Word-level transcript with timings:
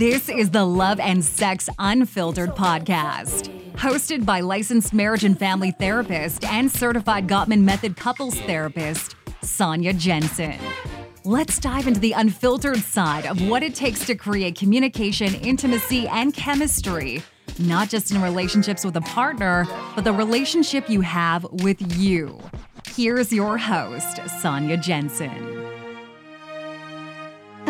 This 0.00 0.30
is 0.30 0.48
the 0.48 0.64
Love 0.64 0.98
and 0.98 1.22
Sex 1.22 1.68
Unfiltered 1.78 2.56
podcast, 2.56 3.50
hosted 3.74 4.24
by 4.24 4.40
licensed 4.40 4.94
marriage 4.94 5.24
and 5.24 5.38
family 5.38 5.72
therapist 5.72 6.42
and 6.42 6.70
certified 6.70 7.28
Gottman 7.28 7.60
Method 7.60 7.98
couples 7.98 8.40
therapist, 8.40 9.14
Sonia 9.42 9.92
Jensen. 9.92 10.58
Let's 11.26 11.58
dive 11.58 11.86
into 11.86 12.00
the 12.00 12.12
unfiltered 12.12 12.78
side 12.78 13.26
of 13.26 13.46
what 13.46 13.62
it 13.62 13.74
takes 13.74 14.06
to 14.06 14.14
create 14.14 14.56
communication, 14.56 15.34
intimacy, 15.34 16.08
and 16.08 16.32
chemistry, 16.32 17.22
not 17.58 17.90
just 17.90 18.10
in 18.10 18.22
relationships 18.22 18.86
with 18.86 18.96
a 18.96 19.02
partner, 19.02 19.66
but 19.94 20.04
the 20.04 20.14
relationship 20.14 20.88
you 20.88 21.02
have 21.02 21.44
with 21.62 21.98
you. 21.98 22.40
Here's 22.88 23.30
your 23.34 23.58
host, 23.58 24.18
Sonia 24.40 24.78
Jensen. 24.78 25.69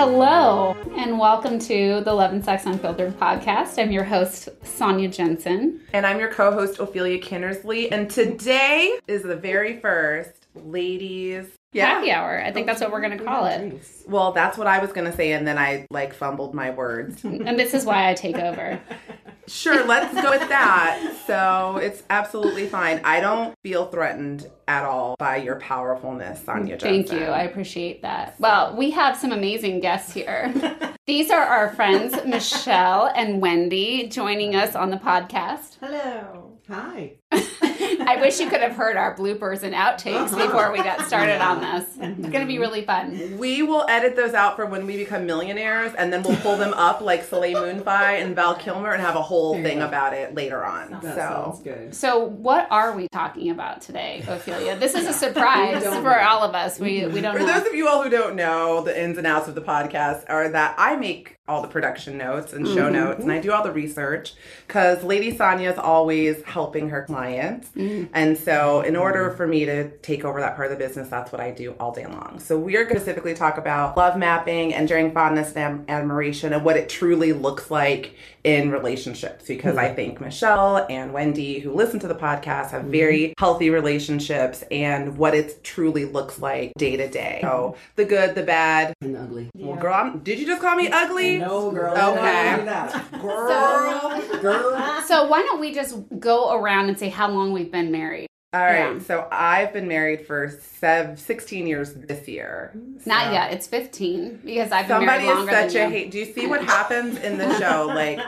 Hello, 0.02 0.74
and 0.96 1.18
welcome 1.18 1.58
to 1.58 2.00
the 2.00 2.14
Love 2.14 2.32
and 2.32 2.42
Sex 2.42 2.64
Unfiltered 2.64 3.20
podcast. 3.20 3.78
I'm 3.78 3.92
your 3.92 4.02
host, 4.02 4.48
Sonia 4.62 5.10
Jensen. 5.10 5.82
And 5.92 6.06
I'm 6.06 6.18
your 6.18 6.32
co 6.32 6.50
host, 6.52 6.78
Ophelia 6.78 7.20
Kinnersley. 7.20 7.92
And 7.92 8.08
today 8.08 8.98
is 9.06 9.22
the 9.22 9.36
very 9.36 9.78
first 9.78 10.46
ladies. 10.54 11.48
yeah. 11.74 11.96
Happy 11.96 12.10
hour. 12.12 12.42
I 12.42 12.50
think 12.50 12.66
that's 12.66 12.80
what 12.80 12.90
we're 12.90 13.02
going 13.02 13.18
to 13.18 13.22
call 13.22 13.44
it. 13.44 13.78
Well, 14.08 14.32
that's 14.32 14.56
what 14.56 14.66
I 14.66 14.78
was 14.78 14.90
going 14.90 15.04
to 15.04 15.14
say, 15.14 15.32
and 15.32 15.46
then 15.46 15.58
I 15.58 15.86
like 15.90 16.14
fumbled 16.14 16.54
my 16.54 16.70
words. 16.70 17.22
And 17.24 17.58
this 17.58 17.74
is 17.74 17.84
why 17.84 18.08
I 18.08 18.14
take 18.14 18.36
over. 18.36 18.80
Sure, 19.50 19.84
let's 19.84 20.14
go 20.14 20.30
with 20.30 20.48
that. 20.48 21.14
So 21.26 21.78
it's 21.82 22.02
absolutely 22.08 22.66
fine. 22.68 23.00
I 23.04 23.20
don't 23.20 23.54
feel 23.62 23.86
threatened 23.86 24.48
at 24.68 24.84
all 24.84 25.16
by 25.18 25.36
your 25.36 25.56
powerfulness, 25.56 26.44
Sonia 26.44 26.76
Jensen. 26.76 27.08
Thank 27.08 27.20
you. 27.20 27.26
I 27.26 27.42
appreciate 27.42 28.02
that. 28.02 28.38
Well, 28.38 28.76
we 28.76 28.90
have 28.92 29.16
some 29.16 29.32
amazing 29.32 29.80
guests 29.80 30.12
here. 30.12 30.54
These 31.06 31.30
are 31.30 31.42
our 31.42 31.74
friends, 31.74 32.14
Michelle 32.24 33.10
and 33.16 33.40
Wendy, 33.42 34.06
joining 34.08 34.54
us 34.54 34.76
on 34.76 34.90
the 34.90 34.98
podcast. 34.98 35.78
Hello. 35.80 36.58
Hi. 36.68 37.16
I 37.80 38.18
wish 38.20 38.40
you 38.40 38.48
could 38.48 38.60
have 38.60 38.72
heard 38.72 38.96
our 38.96 39.16
bloopers 39.16 39.62
and 39.62 39.74
outtakes 39.74 40.32
uh-huh. 40.32 40.46
before 40.46 40.72
we 40.72 40.78
got 40.78 41.06
started 41.06 41.40
on 41.40 41.60
this. 41.60 41.84
It's 41.96 41.98
going 41.98 42.32
to 42.32 42.46
be 42.46 42.54
mm-hmm. 42.54 42.60
really 42.60 42.84
fun. 42.84 43.38
We 43.38 43.62
will 43.62 43.84
edit 43.88 44.16
those 44.16 44.34
out 44.34 44.56
for 44.56 44.66
when 44.66 44.86
we 44.86 44.96
become 44.96 45.26
millionaires, 45.26 45.94
and 45.94 46.12
then 46.12 46.22
we'll 46.22 46.36
pull 46.36 46.56
them 46.56 46.74
up 46.74 47.00
like 47.00 47.24
Soleil 47.24 47.60
Moon 47.60 47.82
Frye 47.82 48.16
and 48.16 48.34
Val 48.34 48.54
Kilmer 48.54 48.92
and 48.92 49.02
have 49.02 49.16
a 49.16 49.22
whole 49.22 49.54
thing 49.54 49.80
about 49.82 50.12
it 50.12 50.34
later 50.34 50.64
on. 50.64 50.90
That 50.90 51.02
so 51.02 51.14
sounds 51.16 51.60
good. 51.60 51.94
So, 51.94 52.18
what 52.18 52.66
are 52.70 52.94
we 52.94 53.08
talking 53.08 53.50
about 53.50 53.80
today, 53.80 54.24
Ophelia? 54.26 54.76
This 54.76 54.94
is 54.94 55.06
a 55.06 55.12
surprise 55.30 55.82
for 55.82 56.02
know. 56.02 56.20
all 56.20 56.42
of 56.42 56.54
us. 56.54 56.78
We 56.78 57.06
we 57.06 57.20
don't 57.20 57.34
For 57.34 57.40
know. 57.40 57.46
those 57.46 57.66
of 57.66 57.74
you 57.74 57.88
all 57.88 58.02
who 58.02 58.10
don't 58.10 58.36
know 58.36 58.82
the 58.82 59.00
ins 59.00 59.18
and 59.18 59.26
outs 59.26 59.48
of 59.48 59.54
the 59.54 59.62
podcast, 59.62 60.24
are 60.28 60.48
that 60.50 60.74
I 60.78 60.96
make 60.96 61.38
all 61.50 61.60
the 61.60 61.68
production 61.68 62.16
notes 62.16 62.52
and 62.52 62.66
show 62.66 62.84
mm-hmm. 62.84 62.94
notes, 62.94 63.22
and 63.22 63.32
I 63.32 63.40
do 63.40 63.52
all 63.52 63.64
the 63.64 63.72
research 63.72 64.34
because 64.66 65.02
Lady 65.02 65.36
Sonia 65.36 65.72
is 65.72 65.78
always 65.78 66.42
helping 66.44 66.88
her 66.90 67.02
clients, 67.02 67.68
mm-hmm. 67.70 68.10
and 68.14 68.38
so 68.38 68.80
in 68.80 68.96
order 68.96 69.32
for 69.32 69.46
me 69.46 69.64
to 69.64 69.90
take 69.98 70.24
over 70.24 70.40
that 70.40 70.56
part 70.56 70.70
of 70.70 70.78
the 70.78 70.82
business, 70.82 71.08
that's 71.08 71.32
what 71.32 71.40
I 71.40 71.50
do 71.50 71.74
all 71.80 71.92
day 71.92 72.06
long. 72.06 72.38
So 72.38 72.58
we 72.58 72.76
are 72.76 72.84
going 72.84 72.94
to 72.94 73.00
specifically 73.00 73.34
talk 73.34 73.58
about 73.58 73.96
love 73.96 74.16
mapping, 74.16 74.70
enduring 74.70 75.12
fondness 75.12 75.52
and 75.54 75.84
admiration, 75.90 76.52
and 76.52 76.64
what 76.64 76.76
it 76.76 76.88
truly 76.88 77.32
looks 77.32 77.70
like 77.70 78.14
in 78.44 78.70
relationships. 78.70 79.46
Because 79.46 79.76
I 79.76 79.86
mm-hmm. 79.86 79.96
think 79.96 80.20
Michelle 80.20 80.86
and 80.88 81.12
Wendy, 81.12 81.58
who 81.58 81.72
listen 81.72 82.00
to 82.00 82.08
the 82.08 82.14
podcast, 82.14 82.70
have 82.70 82.82
mm-hmm. 82.82 82.90
very 82.90 83.34
healthy 83.38 83.70
relationships, 83.70 84.64
and 84.70 85.16
what 85.18 85.34
it 85.34 85.62
truly 85.64 86.04
looks 86.04 86.38
like 86.38 86.72
day 86.78 86.96
to 86.96 87.08
day. 87.08 87.40
So 87.42 87.76
the 87.96 88.04
good, 88.04 88.34
the 88.34 88.42
bad. 88.42 88.94
And 89.00 89.14
the 89.14 89.20
ugly. 89.20 89.50
Well, 89.54 89.76
girl, 89.76 89.94
I'm, 89.94 90.18
did 90.20 90.38
you 90.38 90.46
just 90.46 90.62
call 90.62 90.76
me 90.76 90.88
ugly? 90.88 91.38
No, 91.38 91.70
girl. 91.70 91.92
Okay. 91.92 92.56
do 92.56 92.64
that. 92.64 93.20
Girl. 93.20 94.40
Girl. 94.40 94.96
So, 95.10 95.26
why 95.26 95.42
don't 95.42 95.60
we 95.60 95.74
just 95.74 95.96
go 96.18 96.52
around 96.52 96.88
and 96.88 96.98
say 96.98 97.08
how 97.08 97.28
long 97.30 97.52
we've 97.52 97.72
been 97.72 97.90
married? 97.90 98.29
All 98.52 98.60
right. 98.64 98.94
Yeah. 98.94 98.98
So 98.98 99.28
I've 99.30 99.72
been 99.72 99.86
married 99.86 100.26
for 100.26 100.58
sev- 100.80 101.20
16 101.20 101.68
years 101.68 101.94
this 101.94 102.26
year. 102.26 102.72
Not 103.06 103.32
yet. 103.32 103.52
It's 103.52 103.68
15 103.68 104.40
because 104.44 104.72
I've 104.72 104.88
been 104.88 104.96
Somebody 104.98 105.26
married 105.26 105.38
is 105.44 105.48
such 105.50 105.72
than 105.74 105.82
a 105.82 105.84
you. 105.84 105.90
hate. 105.90 106.10
Do 106.10 106.18
you 106.18 106.24
see 106.32 106.48
what 106.48 106.64
happens 106.64 107.16
in 107.18 107.38
the 107.38 107.56
show? 107.60 107.86
Like, 107.86 108.18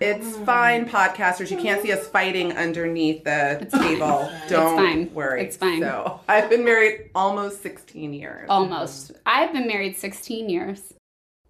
it's 0.00 0.36
fine, 0.44 0.88
podcasters. 0.88 1.52
You 1.52 1.58
can't 1.58 1.80
see 1.80 1.92
us 1.92 2.08
fighting 2.08 2.52
underneath 2.54 3.22
the 3.22 3.68
table. 3.80 4.28
Don't 4.48 4.72
it's 4.72 4.82
fine. 4.82 5.14
worry. 5.14 5.44
It's 5.44 5.56
fine. 5.56 5.80
So 5.80 6.18
I've 6.26 6.50
been 6.50 6.64
married 6.64 7.10
almost 7.14 7.62
16 7.62 8.12
years. 8.12 8.46
Almost. 8.50 9.12
I've 9.26 9.52
been 9.52 9.68
married 9.68 9.96
16 9.96 10.48
years. 10.48 10.92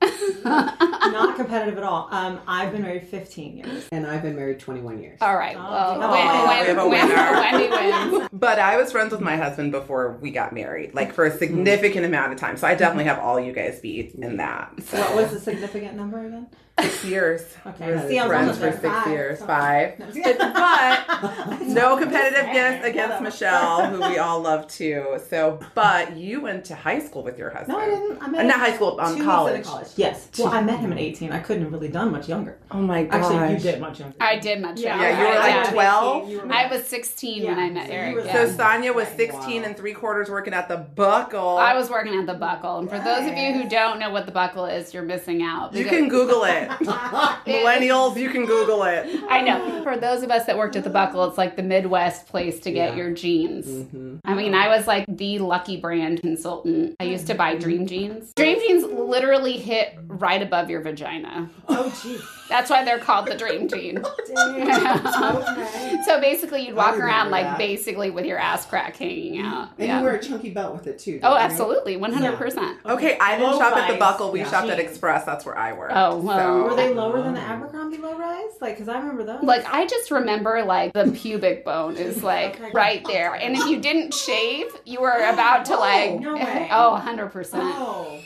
Not 0.44 1.36
competitive 1.36 1.78
at 1.78 1.84
all. 1.84 2.08
Um, 2.10 2.40
I've 2.46 2.72
been 2.72 2.82
married 2.82 3.06
15 3.08 3.56
years. 3.58 3.88
And 3.92 4.06
I've 4.06 4.22
been 4.22 4.34
married 4.36 4.58
21 4.60 5.02
years. 5.02 5.18
All 5.20 5.36
right. 5.36 5.56
Well, 5.56 5.98
Oh, 6.02 6.10
Wen- 6.10 6.60
we 6.60 6.66
have 6.66 6.78
a 6.78 6.88
winner. 6.88 7.14
Wendy 7.32 7.68
wins. 7.68 8.28
But 8.42 8.58
I 8.58 8.76
was 8.76 8.90
friends 8.90 9.12
with 9.12 9.20
my 9.20 9.36
husband 9.36 9.70
before 9.72 10.18
we 10.20 10.30
got 10.32 10.52
married, 10.52 10.94
like 10.94 11.12
for 11.12 11.24
a 11.24 11.30
significant 11.36 12.04
amount 12.04 12.32
of 12.32 12.38
time. 12.38 12.56
So 12.56 12.66
I 12.66 12.74
definitely 12.74 13.04
have 13.04 13.18
all 13.20 13.38
you 13.38 13.52
guys 13.52 13.78
beat 13.80 14.14
in 14.14 14.36
that. 14.38 14.72
So 14.84 14.98
What 14.98 15.14
was 15.14 15.30
the 15.32 15.38
significant 15.40 15.94
number 15.96 16.26
again? 16.26 16.48
Six 16.80 17.04
years. 17.04 17.42
Okay. 17.66 17.86
We 17.86 17.92
were 17.92 18.08
See, 18.08 18.18
I 18.18 18.26
was 18.26 18.30
friends 18.30 18.58
for 18.58 18.72
six 18.72 18.82
Five. 18.94 19.06
years. 19.08 19.38
Five. 19.42 19.98
No. 19.98 20.06
but 20.38 21.60
no 21.62 21.96
competitiveness 21.96 22.80
Hey, 22.80 22.90
against. 22.90 23.22
Michelle, 23.22 23.86
who 23.90 24.00
we 24.00 24.18
all 24.18 24.40
love 24.40 24.66
too. 24.68 25.18
So, 25.28 25.60
but 25.74 26.16
you 26.16 26.40
went 26.40 26.64
to 26.66 26.74
high 26.74 26.98
school 26.98 27.22
with 27.22 27.38
your 27.38 27.50
husband. 27.50 27.78
No, 27.78 27.84
I 27.84 27.86
didn't. 27.86 28.22
I 28.22 28.26
met 28.28 28.40
Uh, 28.40 28.48
not 28.48 28.60
high 28.60 28.72
school, 28.74 28.98
um, 29.00 29.16
two 29.16 29.24
college. 29.24 29.64
college. 29.64 29.88
Yes. 29.96 30.28
Well, 30.38 30.48
I 30.48 30.60
met 30.62 30.80
him 30.80 30.92
at 30.92 30.98
18. 30.98 31.30
I 31.32 31.38
couldn't 31.40 31.62
have 31.64 31.72
really 31.72 31.88
done 31.88 32.10
much 32.10 32.28
younger. 32.28 32.56
Oh 32.70 32.78
my 32.78 33.04
gosh. 33.04 33.22
Actually, 33.32 33.52
you 33.54 33.58
did 33.60 33.80
much 33.80 34.00
younger. 34.00 34.16
I 34.20 34.38
did 34.38 34.60
much 34.60 34.80
Yeah, 34.80 34.90
younger. 34.90 35.04
Yeah, 35.04 35.20
you 35.20 35.28
were 35.28 35.40
like 35.62 35.72
12? 35.72 36.28
You 36.30 36.40
were- 36.40 36.52
I 36.52 36.66
was 36.68 36.84
16 36.86 37.44
when 37.44 37.58
I 37.58 37.70
met 37.70 37.86
so 37.86 37.92
you 37.92 37.98
Eric. 37.98 38.14
were- 38.16 38.24
yeah. 38.24 38.32
So 38.32 38.52
Sonia 38.56 38.92
was 38.92 39.08
16 39.08 39.62
Wow. 39.62 39.68
and 39.68 39.76
three 39.76 39.92
quarters 39.92 40.28
working 40.30 40.54
at 40.54 40.68
the 40.68 40.78
Buckle. 40.78 41.58
I 41.58 41.74
was 41.74 41.90
working 41.90 42.18
at 42.18 42.26
the 42.26 42.34
Buckle, 42.34 42.78
and 42.78 42.88
for 42.88 42.98
those 42.98 43.28
of 43.30 43.36
you 43.36 43.52
who 43.52 43.68
don't 43.68 43.98
know 43.98 44.10
what 44.10 44.26
the 44.26 44.32
Buckle 44.32 44.64
is, 44.66 44.92
you're 44.94 45.02
missing 45.02 45.42
out. 45.42 45.74
You 45.74 45.84
can 45.84 46.08
Google 46.08 46.44
it. 46.44 46.70
Millennials, 47.46 48.16
you 48.16 48.30
can 48.30 48.46
Google 48.46 48.82
it. 48.84 49.08
I 49.28 49.40
know. 49.42 49.82
For 49.82 49.96
those 49.96 50.22
of 50.22 50.30
us 50.30 50.46
that 50.46 50.56
worked 50.56 50.76
at 50.76 50.84
the 50.84 50.90
Buckle, 50.90 51.24
it's 51.24 51.38
like 51.38 51.56
the 51.56 51.62
Midwest 51.62 52.26
place 52.26 52.60
to 52.60 52.70
get 52.72 52.90
Yeah. 52.92 52.96
your 52.96 53.10
jeans. 53.12 53.66
Mm-hmm. 53.66 54.16
I 54.24 54.34
mean, 54.34 54.54
I 54.54 54.68
was 54.68 54.86
like 54.86 55.04
the 55.08 55.38
lucky 55.38 55.76
brand 55.78 56.20
consultant. 56.20 56.96
I 57.00 57.04
used 57.04 57.26
to 57.28 57.34
buy 57.34 57.56
Dream 57.56 57.86
Jeans. 57.86 58.32
Dream 58.34 58.58
Jeans 58.60 58.84
literally 58.84 59.56
hit 59.58 59.98
right 60.06 60.42
above 60.42 60.70
your 60.70 60.80
vagina. 60.80 61.50
Oh, 61.68 61.92
gee. 62.02 62.18
That's 62.48 62.68
why 62.70 62.84
they're 62.84 62.98
called 62.98 63.26
the 63.26 63.34
Dream 63.36 63.66
Jean. 63.68 63.98
okay. 64.36 65.96
so 66.04 66.20
basically, 66.20 66.66
you'd 66.66 66.76
walk 66.76 66.92
remember 66.92 67.06
around 67.06 67.30
like 67.30 67.44
that. 67.44 67.58
basically 67.58 68.10
with 68.10 68.26
your 68.26 68.38
ass 68.38 68.66
crack 68.66 68.96
hanging 68.96 69.40
out. 69.40 69.70
And 69.78 69.88
Yeah. 69.88 69.98
you 69.98 70.04
wear 70.04 70.14
a 70.16 70.22
chunky 70.22 70.50
belt 70.50 70.74
with 70.74 70.86
it 70.86 70.98
too. 70.98 71.20
Oh, 71.22 71.34
absolutely, 71.36 71.96
one 71.96 72.12
hundred 72.12 72.36
percent. 72.36 72.78
Okay, 72.84 73.16
I 73.18 73.36
didn't 73.38 73.52
Low 73.52 73.58
shop 73.58 73.76
at 73.76 73.90
the. 73.90 73.98
Buckle. 74.02 74.32
We 74.32 74.40
Yeah. 74.40 74.50
shopped 74.50 74.68
at 74.68 74.78
Express. 74.80 75.24
That's 75.24 75.44
where 75.46 75.56
I 75.56 75.72
worked. 75.72 75.92
Oh, 75.94 76.16
well. 76.18 76.51
Were 76.64 76.74
they 76.74 76.92
lower 76.94 77.22
than 77.22 77.34
the 77.34 77.40
Abercrombie 77.40 77.98
low 77.98 78.16
rise? 78.18 78.50
Like, 78.60 78.74
because 78.76 78.88
I 78.88 78.98
remember 78.98 79.24
those. 79.24 79.42
Like 79.42 79.64
I 79.66 79.86
just 79.86 80.10
remember 80.10 80.62
like 80.64 80.92
the 80.92 81.10
pubic 81.10 81.64
bone 81.64 81.96
is 81.96 82.22
like 82.32 82.60
Okay. 82.60 82.70
right 82.72 83.04
there, 83.06 83.34
and 83.34 83.56
if 83.56 83.66
you 83.66 83.80
didn't 83.80 84.12
shave, 84.14 84.66
you 84.84 85.00
were 85.00 85.10
about 85.32 85.64
to 85.66 85.76
like 85.88 86.20
no 86.20 86.34
eh, 86.36 86.44
way. 86.44 86.68
oh, 86.70 86.92
100 86.92 87.28
percent. 87.30 87.62
Oh. 87.64 88.18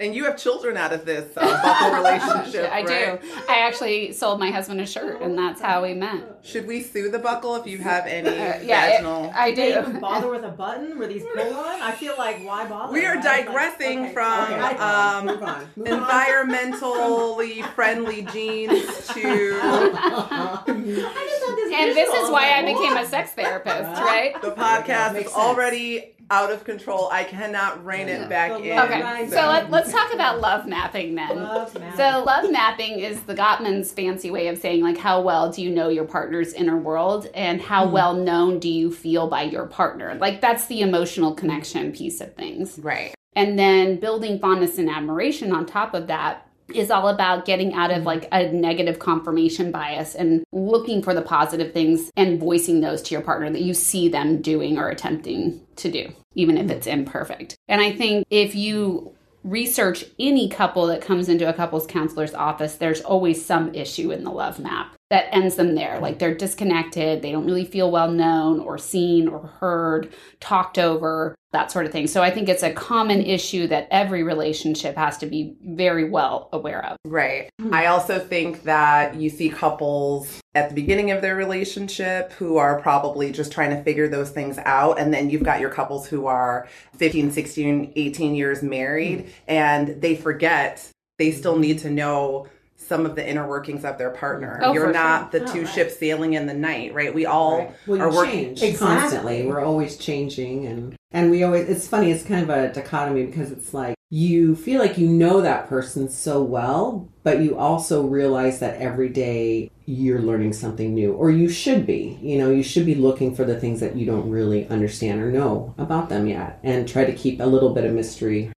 And 0.00 0.16
you 0.16 0.24
have 0.24 0.36
children 0.36 0.76
out 0.76 0.92
of 0.92 1.04
this 1.04 1.32
uh, 1.36 1.40
Buckle 1.62 1.96
relationship, 2.02 2.72
I 2.72 2.82
right? 2.82 3.20
do. 3.22 3.28
I 3.48 3.58
actually 3.60 4.12
sold 4.12 4.40
my 4.40 4.50
husband 4.50 4.80
a 4.80 4.86
shirt, 4.86 5.20
and 5.22 5.38
that's 5.38 5.60
how 5.60 5.82
we 5.84 5.94
met. 5.94 6.40
Should 6.42 6.66
we 6.66 6.82
sue 6.82 7.08
the 7.08 7.20
Buckle 7.20 7.54
if 7.56 7.66
you 7.68 7.78
have 7.78 8.06
any 8.06 8.28
Uh, 8.28 8.32
yeah, 8.32 8.56
it- 8.58 8.64
vaginal? 9.02 9.30
I 9.32 9.50
Did 9.52 9.58
they 9.58 9.78
even 9.78 10.00
bother 10.00 10.28
with 10.28 10.42
a 10.44 10.48
button? 10.62 10.98
Were 10.98 11.06
these 11.06 11.22
pull 11.34 11.54
on? 11.54 11.80
I 11.82 11.92
feel 11.92 12.14
like 12.18 12.44
why 12.44 12.66
bother? 12.66 12.92
we 12.92 13.04
are 13.06 13.14
right? 13.14 13.24
Like, 13.24 13.46
digressing 13.46 13.98
okay, 14.06 14.12
from 14.12 14.52
okay. 14.54 14.56
Move 14.56 14.80
um, 14.80 15.28
on. 15.48 15.68
Move 15.76 15.88
on. 15.92 16.00
environmentally 16.00 17.64
friendly 17.74 18.22
jeans 18.22 19.06
to 19.08 19.60
I 19.62 20.64
just 20.66 21.56
this 21.56 21.72
And 21.72 21.96
this 21.96 22.08
is 22.08 22.30
why 22.30 22.52
I 22.58 22.62
became 22.64 22.96
a 22.96 23.06
sex 23.06 23.32
therapist, 23.32 24.00
right? 24.00 24.32
the 24.42 24.50
podcast 24.52 25.14
Makes 25.14 25.30
is 25.30 25.34
already 25.36 26.11
out 26.30 26.50
of 26.50 26.64
control. 26.64 27.08
I 27.10 27.24
cannot 27.24 27.84
rein 27.84 28.08
it 28.08 28.28
back 28.28 28.50
in. 28.52 28.78
Okay, 28.78 29.02
Right. 29.02 29.28
so 29.28 29.36
let, 29.36 29.70
let's 29.70 29.92
talk 29.92 30.12
about 30.14 30.40
love 30.40 30.66
mapping 30.66 31.14
then. 31.14 31.42
Love 31.42 31.74
mapping. 31.78 31.96
So, 31.96 32.24
love 32.24 32.50
mapping 32.50 33.00
is 33.00 33.20
the 33.22 33.34
Gottman's 33.34 33.92
fancy 33.92 34.30
way 34.30 34.48
of 34.48 34.58
saying, 34.58 34.82
like, 34.82 34.98
how 34.98 35.20
well 35.20 35.50
do 35.50 35.62
you 35.62 35.70
know 35.70 35.88
your 35.88 36.04
partner's 36.04 36.52
inner 36.52 36.76
world 36.76 37.28
and 37.34 37.60
how 37.60 37.86
hmm. 37.86 37.92
well 37.92 38.14
known 38.14 38.58
do 38.58 38.68
you 38.68 38.90
feel 38.92 39.28
by 39.28 39.42
your 39.42 39.66
partner? 39.66 40.14
Like, 40.14 40.40
that's 40.40 40.66
the 40.66 40.80
emotional 40.80 41.34
connection 41.34 41.92
piece 41.92 42.20
of 42.20 42.34
things. 42.34 42.78
right. 42.78 43.14
And 43.34 43.58
then 43.58 43.98
building 43.98 44.38
fondness 44.38 44.76
and 44.76 44.90
admiration 44.90 45.52
on 45.52 45.64
top 45.64 45.94
of 45.94 46.06
that 46.08 46.46
is 46.74 46.90
all 46.90 47.08
about 47.08 47.44
getting 47.44 47.74
out 47.74 47.90
of 47.90 47.98
mm-hmm. 47.98 48.06
like 48.06 48.28
a 48.32 48.50
negative 48.52 48.98
confirmation 48.98 49.70
bias 49.70 50.14
and 50.14 50.44
looking 50.52 51.02
for 51.02 51.14
the 51.14 51.22
positive 51.22 51.72
things 51.72 52.10
and 52.16 52.40
voicing 52.40 52.80
those 52.80 53.02
to 53.02 53.14
your 53.14 53.22
partner 53.22 53.50
that 53.50 53.62
you 53.62 53.74
see 53.74 54.08
them 54.08 54.40
doing 54.42 54.78
or 54.78 54.88
attempting 54.88 55.60
to 55.76 55.90
do, 55.90 56.12
even 56.34 56.56
if 56.56 56.66
mm-hmm. 56.66 56.72
it's 56.72 56.86
imperfect. 56.86 57.56
And 57.68 57.80
I 57.80 57.92
think 57.92 58.26
if 58.30 58.54
you 58.54 59.12
research 59.44 60.04
any 60.18 60.48
couple 60.48 60.86
that 60.86 61.02
comes 61.02 61.28
into 61.28 61.48
a 61.48 61.52
couples 61.52 61.86
counselor's 61.86 62.34
office, 62.34 62.76
there's 62.76 63.00
always 63.00 63.44
some 63.44 63.74
issue 63.74 64.12
in 64.12 64.24
the 64.24 64.30
love 64.30 64.58
map 64.58 64.94
that 65.12 65.28
ends 65.30 65.56
them 65.56 65.74
there. 65.74 66.00
Like 66.00 66.18
they're 66.18 66.34
disconnected, 66.34 67.20
they 67.20 67.32
don't 67.32 67.44
really 67.44 67.66
feel 67.66 67.90
well 67.90 68.10
known 68.10 68.60
or 68.60 68.78
seen 68.78 69.28
or 69.28 69.40
heard, 69.60 70.10
talked 70.40 70.78
over, 70.78 71.34
that 71.52 71.70
sort 71.70 71.84
of 71.84 71.92
thing. 71.92 72.06
So 72.06 72.22
I 72.22 72.30
think 72.30 72.48
it's 72.48 72.62
a 72.62 72.72
common 72.72 73.20
issue 73.20 73.66
that 73.66 73.88
every 73.90 74.22
relationship 74.22 74.96
has 74.96 75.18
to 75.18 75.26
be 75.26 75.54
very 75.60 76.08
well 76.08 76.48
aware 76.54 76.82
of. 76.86 76.96
Right. 77.04 77.50
Hmm. 77.60 77.74
I 77.74 77.86
also 77.86 78.18
think 78.20 78.62
that 78.62 79.14
you 79.16 79.28
see 79.28 79.50
couples 79.50 80.40
at 80.54 80.70
the 80.70 80.74
beginning 80.74 81.10
of 81.10 81.20
their 81.20 81.36
relationship 81.36 82.32
who 82.32 82.56
are 82.56 82.80
probably 82.80 83.32
just 83.32 83.52
trying 83.52 83.76
to 83.76 83.82
figure 83.82 84.08
those 84.08 84.30
things 84.30 84.56
out. 84.64 84.98
And 84.98 85.12
then 85.12 85.28
you've 85.28 85.42
got 85.42 85.60
your 85.60 85.68
couples 85.68 86.06
who 86.06 86.24
are 86.24 86.66
15, 86.96 87.32
16, 87.32 87.92
18 87.96 88.34
years 88.34 88.62
married 88.62 89.20
hmm. 89.20 89.30
and 89.46 90.00
they 90.00 90.16
forget 90.16 90.88
they 91.18 91.32
still 91.32 91.58
need 91.58 91.80
to 91.80 91.90
know 91.90 92.46
some 92.86 93.06
of 93.06 93.14
the 93.16 93.28
inner 93.28 93.46
workings 93.46 93.84
of 93.84 93.98
their 93.98 94.10
partner. 94.10 94.60
Oh, 94.62 94.72
You're 94.72 94.86
for 94.88 94.92
not 94.92 95.32
the 95.32 95.42
Oh, 95.42 95.52
two 95.52 95.60
right. 95.64 95.68
ships 95.74 95.98
sailing 95.98 96.34
in 96.34 96.46
the 96.46 96.54
night, 96.54 96.94
right? 96.94 97.14
We 97.14 97.26
all 97.26 97.58
Right. 97.58 97.70
Well, 97.86 98.02
are 98.02 98.10
you 98.10 98.16
working. 98.16 98.50
Exactly. 98.50 98.76
constantly. 98.78 99.46
We're 99.46 99.64
always 99.64 99.96
changing, 99.96 100.66
and 100.66 100.96
and 101.12 101.30
we 101.30 101.42
always. 101.42 101.68
It's 101.68 101.86
funny. 101.88 102.10
It's 102.10 102.24
kind 102.24 102.42
of 102.42 102.50
a 102.50 102.72
dichotomy 102.72 103.26
because 103.26 103.50
it's 103.52 103.72
like 103.74 103.94
you 104.10 104.54
feel 104.56 104.78
like 104.80 104.98
you 104.98 105.08
know 105.08 105.40
that 105.40 105.68
person 105.68 106.08
so 106.08 106.42
well, 106.42 107.08
but 107.22 107.40
you 107.40 107.56
also 107.56 108.02
realize 108.06 108.58
that 108.60 108.78
every 108.80 109.08
day 109.08 109.70
you're 109.86 110.20
learning 110.20 110.52
something 110.52 110.94
new, 110.94 111.12
or 111.12 111.30
you 111.30 111.48
should 111.48 111.86
be. 111.86 112.18
You 112.22 112.38
know, 112.38 112.50
you 112.50 112.62
should 112.62 112.86
be 112.86 112.94
looking 112.94 113.34
for 113.34 113.44
the 113.44 113.58
things 113.58 113.80
that 113.80 113.96
you 113.96 114.04
don't 114.06 114.28
really 114.30 114.66
understand 114.68 115.20
or 115.22 115.30
know 115.32 115.74
about 115.78 116.08
them 116.08 116.26
yet, 116.26 116.58
and 116.62 116.86
try 116.88 117.04
to 117.04 117.12
keep 117.12 117.40
a 117.40 117.44
little 117.44 117.70
bit 117.74 117.84
of 117.84 117.92
mystery. 117.92 118.50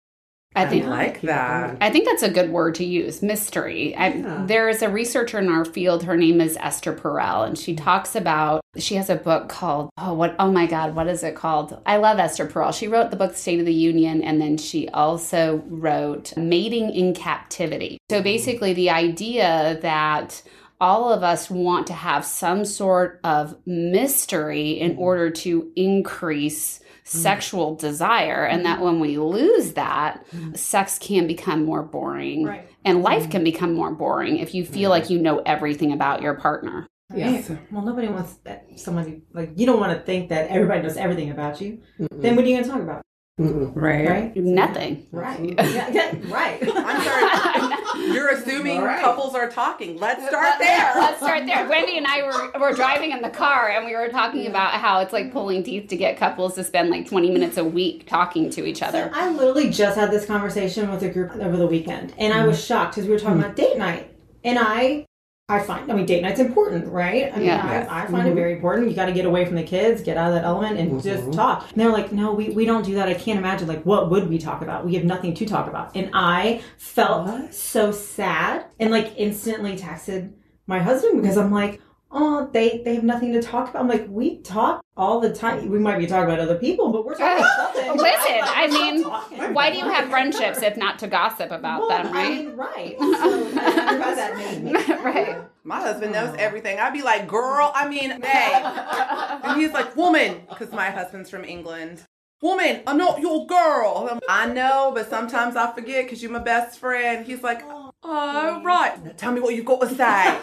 I 0.55 0.63
I 0.63 0.67
think 0.67 0.85
like 0.85 1.21
that. 1.21 1.77
I 1.81 1.89
think 1.89 2.05
that's 2.05 2.23
a 2.23 2.29
good 2.29 2.51
word 2.51 2.75
to 2.75 2.85
use, 2.85 3.21
mystery. 3.21 3.95
I, 3.95 4.21
There 4.45 4.69
is 4.69 4.81
a 4.81 4.89
researcher 4.89 5.39
in 5.39 5.49
our 5.49 5.65
field. 5.65 6.03
Her 6.03 6.15
name 6.15 6.39
is 6.41 6.57
Esther 6.59 6.93
Perel, 6.93 7.47
and 7.47 7.57
she 7.57 7.73
mm. 7.73 7.83
talks 7.83 8.15
about. 8.15 8.61
She 8.77 8.95
has 8.95 9.09
a 9.09 9.15
book 9.15 9.49
called 9.49 9.89
oh 9.97 10.13
what 10.13 10.35
oh 10.39 10.51
my 10.51 10.65
god 10.65 10.95
what 10.95 11.07
is 11.07 11.23
it 11.23 11.35
called? 11.35 11.79
I 11.85 11.97
love 11.97 12.19
Esther 12.19 12.47
Perel. 12.47 12.73
She 12.73 12.87
wrote 12.87 13.11
the 13.11 13.17
book 13.17 13.35
State 13.35 13.59
of 13.59 13.65
the 13.65 13.73
Union, 13.73 14.23
and 14.23 14.41
then 14.41 14.57
she 14.57 14.89
also 14.89 15.63
wrote 15.67 16.35
Mating 16.37 16.89
in 16.93 17.13
Captivity. 17.13 17.97
So 18.09 18.19
mm. 18.19 18.23
basically, 18.23 18.73
the 18.73 18.89
idea 18.89 19.79
that 19.81 20.41
all 20.83 21.13
of 21.13 21.23
us 21.23 21.49
want 21.49 21.87
to 21.87 21.93
have 21.93 22.25
some 22.25 22.65
sort 22.65 23.21
of 23.23 23.55
mystery 23.65 24.71
in 24.71 24.91
mm-hmm. 24.91 24.99
order 24.99 25.29
to 25.29 25.71
increase 25.77 26.79
mm. 26.79 26.83
sexual 27.05 27.75
desire 27.75 28.43
and 28.43 28.63
mm-hmm. 28.65 28.79
that 28.79 28.81
when 28.81 28.99
we 28.99 29.17
lose 29.17 29.73
that 29.73 30.25
mm-hmm. 30.31 30.53
sex 30.55 30.99
can 30.99 31.25
become 31.25 31.63
more 31.63 31.83
boring 31.83 32.43
Right. 32.43 32.69
and 32.83 33.01
life 33.01 33.29
can 33.29 33.45
become 33.45 33.73
more 33.73 33.91
boring 33.91 34.39
if 34.39 34.53
you 34.53 34.65
feel 34.65 34.89
like 34.89 35.09
you 35.09 35.19
know 35.19 35.41
everything 35.45 35.93
about 35.93 36.21
your 36.21 36.33
partner 36.33 36.85
Yes. 37.15 37.51
Well, 37.69 37.85
nobody 37.85 38.07
wants 38.07 38.33
that 38.45 38.65
somebody 38.75 39.21
like 39.33 39.51
you 39.55 39.67
don't 39.67 39.79
want 39.79 39.95
to 39.95 40.03
think 40.03 40.29
that 40.29 40.49
everybody 40.49 40.81
knows 40.81 40.97
everything 40.97 41.29
about 41.29 41.61
you. 41.61 41.79
Mm-mm. 41.99 42.21
Then 42.21 42.35
what 42.35 42.43
are 42.43 42.47
you 42.47 42.55
going 42.55 42.63
to 42.63 42.69
talk 42.71 42.81
about? 42.81 43.03
Mm-mm. 43.39 43.71
Right. 43.75 44.09
Right. 44.09 44.35
nothing 44.35 45.07
Right. 45.11 45.53
yeah, 45.57 45.89
yeah, 45.91 46.15
right. 46.27 46.59
I'm 46.75 47.03
sorry. 47.03 47.49
You're 47.95 48.29
assuming 48.29 48.79
All 48.79 48.85
right. 48.85 49.01
couples 49.01 49.35
are 49.35 49.49
talking. 49.49 49.97
Let's 49.97 50.25
start 50.27 50.59
there. 50.59 50.91
Let's 50.95 51.17
start 51.17 51.45
there. 51.45 51.67
Wendy 51.69 51.97
and 51.97 52.07
I 52.07 52.23
were, 52.23 52.59
were 52.59 52.73
driving 52.73 53.11
in 53.11 53.21
the 53.21 53.29
car 53.29 53.69
and 53.69 53.85
we 53.85 53.95
were 53.95 54.09
talking 54.09 54.47
about 54.47 54.73
how 54.73 54.99
it's 54.99 55.13
like 55.13 55.31
pulling 55.31 55.63
teeth 55.63 55.89
to 55.89 55.95
get 55.95 56.17
couples 56.17 56.55
to 56.55 56.63
spend 56.63 56.89
like 56.89 57.07
20 57.07 57.31
minutes 57.31 57.57
a 57.57 57.63
week 57.63 58.07
talking 58.07 58.49
to 58.51 58.65
each 58.65 58.79
So 58.79 58.87
other. 58.87 59.11
I 59.13 59.29
literally 59.29 59.69
just 59.69 59.97
had 59.97 60.11
this 60.11 60.25
conversation 60.25 60.89
with 60.91 61.03
a 61.03 61.09
group 61.09 61.35
over 61.35 61.57
the 61.57 61.67
weekend, 61.67 62.13
and 62.17 62.33
I 62.33 62.45
was 62.45 62.57
mm-hmm. 62.57 62.65
shocked 62.65 62.95
because 62.95 63.07
we 63.07 63.13
were 63.13 63.19
talking 63.19 63.39
about 63.39 63.55
date 63.55 63.77
night, 63.77 64.13
and 64.43 64.59
I, 64.59 65.05
I 65.49 65.59
find, 65.59 65.91
I 65.91 65.95
mean, 65.95 66.05
date 66.05 66.21
night's 66.21 66.39
important, 66.39 66.87
right? 66.87 67.31
I 67.33 67.35
mean, 67.35 67.47
Yeah. 67.47 67.69
Yes. 67.69 67.89
I, 67.89 68.03
I 68.03 68.05
find 68.05 68.25
it 68.25 68.29
mm-hmm. 68.29 68.35
very 68.35 68.53
important. 68.53 68.89
You 68.89 68.95
got 68.95 69.07
to 69.07 69.11
get 69.11 69.25
away 69.25 69.43
from 69.43 69.55
the 69.55 69.63
kids, 69.63 70.01
get 70.01 70.15
out 70.15 70.29
of 70.29 70.35
that 70.35 70.45
element, 70.45 70.79
and 70.79 71.03
just 71.03 71.23
mm-hmm. 71.23 71.31
talk. 71.31 71.69
And 71.69 71.81
they're 71.81 71.91
like, 71.91 72.13
no, 72.13 72.33
we, 72.33 72.49
we 72.49 72.63
don't 72.63 72.85
do 72.85 72.95
that. 72.95 73.09
I 73.09 73.13
can't 73.13 73.37
imagine. 73.37 73.67
Like, 73.67 73.85
what 73.85 74.09
would 74.09 74.29
we 74.29 74.37
talk 74.37 74.61
about? 74.61 74.85
We 74.85 74.95
have 74.95 75.03
nothing 75.03 75.33
to 75.33 75.45
talk 75.45 75.67
about. 75.67 75.95
And 75.95 76.11
I 76.13 76.61
felt 76.77 77.27
What? 77.27 77.53
so 77.53 77.91
sad, 77.91 78.65
and 78.79 78.89
like 78.89 79.13
instantly 79.17 79.77
texted 79.77 80.33
my 80.65 80.79
husband 80.79 81.21
because 81.21 81.37
I'm 81.37 81.51
like. 81.51 81.81
Oh, 82.15 82.47
they 82.53 82.81
they 82.85 82.95
have 82.95 83.03
nothing 83.03 83.33
to 83.33 83.41
talk 83.41 83.69
about. 83.69 83.81
I'm 83.81 83.87
like, 83.87 84.05
we 84.07 84.37
talk 84.41 84.81
all 84.95 85.19
the 85.19 85.33
time. 85.33 85.67
We 85.69 85.79
might 85.79 85.97
be 85.97 86.05
talking 86.05 86.25
about 86.25 86.39
other 86.39 86.57
people, 86.59 86.91
but 86.91 87.05
we're 87.05 87.15
talking 87.15 87.43
about 87.43 87.73
something. 87.75 87.97
Listen, 87.97 88.31
right? 88.41 88.43
I 88.55 88.67
mean, 88.67 89.03
talking. 89.03 89.53
Why 89.53 89.71
do 89.71 89.77
you 89.79 89.85
have 89.89 90.09
friendships 90.09 90.61
if 90.61 90.77
not 90.77 90.99
to 90.99 91.07
gossip 91.07 91.49
about 91.51 91.81
Well, 91.81 91.89
them, 91.89 92.07
I 92.07 92.11
right? 92.11 92.45
mean, 92.45 92.55
right. 92.55 92.95
So 92.99 93.43
that's 93.51 94.15
that 94.17 94.37
made 94.37 94.63
me 94.63 94.79
sad. 94.83 95.03
Right. 95.03 95.37
My 95.63 95.79
husband 95.79 96.11
knows 96.13 96.35
everything. 96.37 96.79
I'd 96.79 96.93
be 96.93 97.01
like, 97.01 97.27
girl, 97.27 97.71
I 97.73 97.87
mean, 97.87 98.09
nay. 98.19 98.61
And 99.43 99.59
he's 99.59 99.71
like, 99.71 99.95
woman, 99.95 100.41
because 100.49 100.71
my 100.71 100.89
husband's 100.91 101.29
from 101.29 101.43
England. 101.45 102.03
Woman, 102.41 102.77
uh, 102.85 102.91
I'm 102.91 102.97
not 102.97 103.21
your 103.21 103.47
girl. 103.47 104.07
I'm- 104.09 104.19
I 104.27 104.45
know, 104.47 104.91
but 104.93 105.09
sometimes 105.09 105.55
I 105.55 105.71
forget 105.73 106.03
because 106.05 106.21
you're 106.21 106.31
my 106.31 106.39
best 106.39 106.77
friend. 106.79 107.25
He's 107.25 107.41
like, 107.41 107.63
oh, 108.03 108.61
right. 108.63 109.03
Now 109.03 109.11
tell 109.17 109.31
me 109.31 109.41
what 109.41 109.55
you've 109.55 109.65
got 109.65 109.81
to 109.81 109.89
say. 109.95 110.39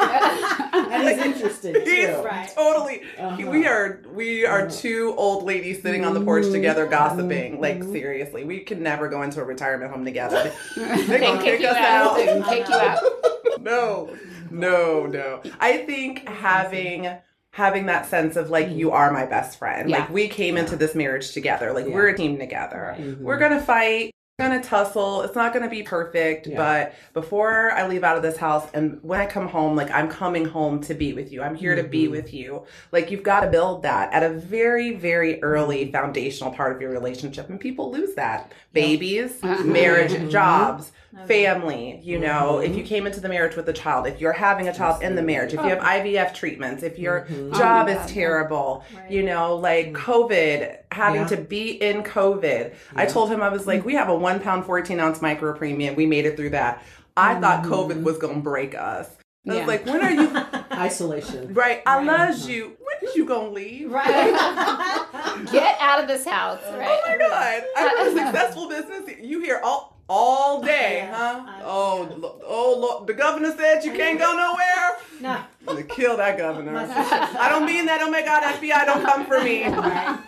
And 0.73 1.09
he's 1.09 1.19
interested 1.19 1.77
He's 1.87 2.07
too. 2.09 2.23
Right. 2.23 2.51
totally. 2.55 3.03
Uh-huh. 3.19 3.51
We 3.51 3.67
are 3.67 4.01
we 4.13 4.45
are 4.45 4.69
two 4.69 5.15
old 5.17 5.45
ladies 5.45 5.83
sitting 5.83 6.05
on 6.05 6.15
the 6.15 6.21
porch 6.21 6.51
together 6.51 6.87
gossiping. 6.87 7.61
Like 7.61 7.83
seriously, 7.83 8.45
we 8.45 8.61
could 8.61 8.81
never 8.81 9.09
go 9.09 9.23
into 9.23 9.41
a 9.41 9.45
retirement 9.45 9.93
home 9.93 10.05
together. 10.05 10.53
They're 10.77 11.19
gonna 11.21 11.43
kick 11.43 11.59
kick 11.59 11.61
you 11.61 11.69
us 11.69 11.77
out. 11.77 12.11
out. 12.13 12.17
They 12.17 12.27
can 12.27 12.43
kick 12.45 12.69
you 12.69 12.75
out. 12.75 12.99
no, 13.61 14.17
no, 14.51 15.07
no. 15.07 15.43
I 15.61 15.79
think 15.79 16.27
having 16.29 17.09
having 17.51 17.87
that 17.87 18.07
sense 18.07 18.37
of 18.37 18.51
like 18.51 18.71
you 18.71 18.91
are 18.93 19.13
my 19.13 19.27
best 19.27 19.59
friend. 19.59 19.91
Yeah. 19.91 20.01
Like 20.01 20.11
we 20.11 20.29
came 20.29 20.57
into 20.57 20.77
this 20.77 20.95
marriage 20.95 21.33
together. 21.33 21.73
Like 21.73 21.87
Yeah. 21.87 21.95
we're 21.95 22.09
a 22.09 22.17
team 22.17 22.39
together. 22.39 22.97
Mhm. 22.99 23.21
We're 23.21 23.39
gonna 23.39 23.61
fight. 23.61 24.13
Gonna 24.41 24.63
tussle. 24.63 25.21
It's 25.23 25.35
not 25.35 25.53
gonna 25.53 25.69
be 25.69 25.83
perfect, 25.83 26.47
Yeah. 26.47 26.57
but 26.57 26.95
before 27.13 27.73
I 27.73 27.87
leave 27.87 28.03
out 28.03 28.17
of 28.17 28.23
this 28.23 28.39
house 28.39 28.67
and 28.73 28.99
when 29.03 29.21
I 29.21 29.27
come 29.27 29.47
home, 29.49 29.77
like 29.77 29.91
I'm 29.91 30.09
coming 30.09 30.47
home 30.47 30.81
to 30.85 30.95
be 30.95 31.13
with 31.13 31.31
you. 31.31 31.43
I'm 31.43 31.55
here 31.55 31.77
to 31.77 31.83
be 31.83 32.07
Mhm. 32.07 32.11
with 32.11 32.33
you. 32.33 32.63
Like 32.91 33.11
you've 33.11 33.23
got 33.23 33.41
to 33.41 33.49
build 33.49 33.83
that 33.83 34.13
at 34.15 34.23
a 34.23 34.31
very, 34.31 34.95
very 34.95 35.43
early 35.43 35.93
foundational 35.93 36.53
part 36.53 36.75
of 36.75 36.81
your 36.81 36.91
relationship, 36.91 37.51
and 37.51 37.61
people 37.61 37.93
lose 37.93 38.15
that. 38.15 38.51
Babies, 38.73 39.43
marriage, 39.65 40.13
Mhm. 40.13 40.31
jobs, 40.31 40.93
family. 41.27 42.01
You 42.03 42.19
know, 42.19 42.59
Mhm. 42.61 42.69
if 42.71 42.77
you 42.77 42.83
came 42.85 43.07
into 43.07 43.21
the 43.21 43.29
marriage 43.29 43.57
with 43.57 43.69
a 43.69 43.73
child, 43.73 44.07
if 44.07 44.21
you're 44.21 44.33
having 44.33 44.69
a 44.69 44.73
child 44.73 45.03
in 45.03 45.15
the 45.17 45.23
marriage, 45.23 45.53
if 45.55 45.61
you 45.63 45.69
have 45.69 45.81
IVF 45.81 46.33
treatments, 46.35 46.83
if 46.83 46.99
your 46.99 47.27
Mhm. 47.31 47.57
job 47.57 47.89
Oh 47.89 47.93
is 47.93 48.11
terrible, 48.13 48.85
Right. 48.95 49.11
you 49.11 49.23
know, 49.23 49.57
like 49.57 49.93
COVID, 49.93 50.77
having 50.93 51.23
Yeah. 51.23 51.27
to 51.29 51.37
be 51.37 51.71
in 51.71 52.03
COVID. 52.03 52.73
I 52.97 53.07
told 53.07 53.31
him 53.31 53.43
I 53.43 53.49
was 53.49 53.67
like, 53.67 53.85
we 53.85 53.95
have 53.95 54.09
a 54.09 54.15
one 54.15 54.41
pound 54.41 54.65
fourteen 54.67 55.01
ounce 55.01 55.21
micro 55.21 55.53
preemie. 55.57 55.95
We 55.95 56.07
made 56.07 56.27
it 56.27 56.37
through 56.37 56.51
that. 56.51 56.83
I 57.17 57.35
thought 57.35 57.65
COVID 57.65 58.03
was 58.03 58.19
gonna 58.19 58.35
break 58.41 58.75
us. 58.79 59.09
I 59.49 59.55
Yeah. 59.55 59.59
was 59.61 59.69
like, 59.69 59.87
when 59.87 60.03
are 60.03 60.11
you? 60.11 60.31
Isolation. 60.73 61.53
right, 61.55 61.83
I 61.87 61.97
Right. 61.99 62.07
love 62.07 62.49
you. 62.49 62.77
When 62.79 63.09
is 63.11 63.17
you 63.17 63.25
gonna 63.25 63.49
leave? 63.51 63.91
Right. 63.93 64.07
Get 65.53 65.77
out 65.81 66.01
of 66.01 66.09
this 66.09 66.25
house, 66.27 66.61
right? 66.77 67.01
Oh 67.05 67.09
my 67.09 67.17
god! 67.19 67.63
I 67.77 67.85
run 67.87 68.07
a 68.09 68.11
successful 68.27 68.69
business. 68.69 69.03
You 69.21 69.41
hear 69.41 69.61
all 69.65 69.90
all 70.13 70.59
oh, 70.59 70.65
day, 70.65 71.05
Yeah. 71.05 71.15
huh? 71.15 71.43
I- 71.47 71.63
oh, 71.63 72.09
oh, 72.11 72.17
lo- 72.19 72.41
oh, 72.45 72.79
Lord. 72.81 73.07
the 73.07 73.15
governor 73.15 73.55
said 73.57 73.85
you 73.85 73.93
can't 73.93 74.19
go 74.19 74.35
nowhere. 74.37 74.97
no. 75.21 75.83
Kill 75.89 76.17
that 76.17 76.37
governor. 76.37 76.77
I 76.77 77.49
don't 77.49 77.65
mean 77.65 77.87
that. 77.87 78.01
Oh 78.03 78.11
my 78.11 78.23
God, 78.23 78.43
FBI, 78.43 78.87
don't 78.87 79.05
come 79.05 79.25
for 79.25 79.41
me. 79.43 79.65
Right. 79.71 80.19